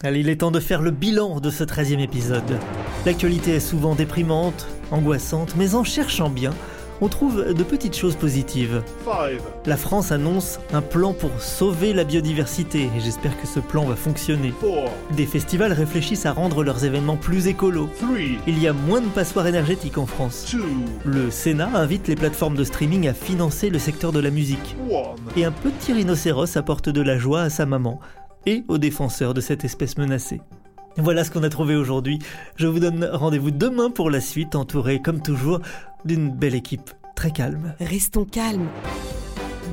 Allez, 0.04 0.20
il 0.20 0.30
est 0.30 0.38
temps 0.38 0.52
de 0.52 0.60
faire 0.60 0.82
le 0.82 0.92
bilan 0.92 1.40
de 1.40 1.50
ce 1.50 1.64
13e 1.64 2.00
épisode. 2.00 2.60
L'actualité 3.06 3.56
est 3.56 3.60
souvent 3.62 3.96
déprimante, 3.96 4.68
angoissante, 4.92 5.56
mais 5.56 5.76
en 5.76 5.84
cherchant 5.86 6.30
bien, 6.30 6.52
on 7.04 7.10
trouve 7.10 7.54
de 7.54 7.64
petites 7.64 7.98
choses 7.98 8.16
positives. 8.16 8.82
La 9.66 9.76
France 9.76 10.14
annonce 10.14 10.60
un 10.72 10.82
plan 10.82 11.12
pour 11.12 11.32
sauver 11.42 11.92
la 11.92 12.06
biodiversité 12.06 12.90
et 12.96 13.00
j'espère 13.02 13.40
que 13.42 13.46
ce 13.46 13.60
plan 13.60 13.84
va 13.84 13.98
fonctionner. 13.98 14.54
Des 15.12 15.26
festivals 15.26 15.74
réfléchissent 15.74 16.26
à 16.26 16.32
rendre 16.32 16.64
leurs 16.64 16.86
événements 16.86 17.18
plus 17.18 17.48
écolos. 17.48 17.90
Il 18.48 18.58
y 18.58 18.70
a 18.70 18.74
moins 18.74 19.02
de 19.02 19.08
passoires 19.08 19.48
énergétiques 19.48 19.98
en 19.98 20.06
France. 20.06 20.56
Le 21.04 21.30
Sénat 21.30 21.72
invite 21.74 22.08
les 22.08 22.16
plateformes 22.16 22.56
de 22.56 22.64
streaming 22.64 23.10
à 23.10 23.14
financer 23.14 23.70
le 23.70 23.80
secteur 23.80 24.14
de 24.14 24.22
la 24.22 24.30
musique. 24.30 24.78
Et 25.36 25.44
un 25.44 25.52
petit 25.52 25.92
rhinocéros 25.92 26.56
apporte 26.56 26.88
de 26.88 27.02
la 27.02 27.18
joie 27.18 27.42
à 27.42 27.50
sa 27.50 27.66
maman 27.66 28.00
et 28.46 28.64
aux 28.70 28.78
défenseurs 28.78 29.34
de 29.34 29.42
cette 29.42 29.66
espèce 29.66 29.98
menacée. 29.98 30.40
Voilà 30.98 31.24
ce 31.24 31.32
qu'on 31.32 31.44
a 31.44 31.50
trouvé 31.50 31.76
aujourd'hui. 31.76 32.20
Je 32.56 32.68
vous 32.68 32.80
donne 32.80 33.04
rendez-vous 33.12 33.52
demain 33.52 33.90
pour 33.90 34.12
la 34.12 34.22
suite, 34.22 34.56
entouré 34.56 35.02
comme 35.02 35.22
toujours 35.22 35.60
d'une 36.06 36.30
belle 36.30 36.56
équipe 36.56 36.92
très 37.16 37.32
calme. 37.32 37.74
Restons 37.80 38.26
calmes. 38.26 38.68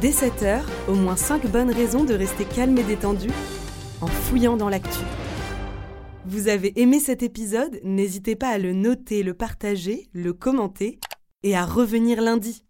Dès 0.00 0.10
7h, 0.10 0.60
au 0.88 0.94
moins 0.94 1.16
5 1.16 1.46
bonnes 1.48 1.70
raisons 1.70 2.04
de 2.04 2.14
rester 2.14 2.44
calme 2.44 2.78
et 2.78 2.84
détendu 2.84 3.28
en 4.00 4.06
fouillant 4.06 4.56
dans 4.56 4.70
l'actu. 4.70 5.00
Vous 6.24 6.48
avez 6.48 6.80
aimé 6.80 7.00
cet 7.00 7.22
épisode? 7.22 7.80
N'hésitez 7.82 8.36
pas 8.36 8.48
à 8.48 8.58
le 8.58 8.72
noter, 8.72 9.22
le 9.22 9.34
partager, 9.34 10.08
le 10.12 10.32
commenter 10.32 11.00
et 11.42 11.56
à 11.56 11.66
revenir 11.66 12.22
lundi. 12.22 12.64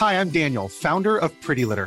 Hi, 0.00 0.14
I'm 0.14 0.30
Daniel, 0.30 0.68
founder 0.68 1.18
of 1.20 1.30
Pretty 1.40 1.64
Litter. 1.64 1.86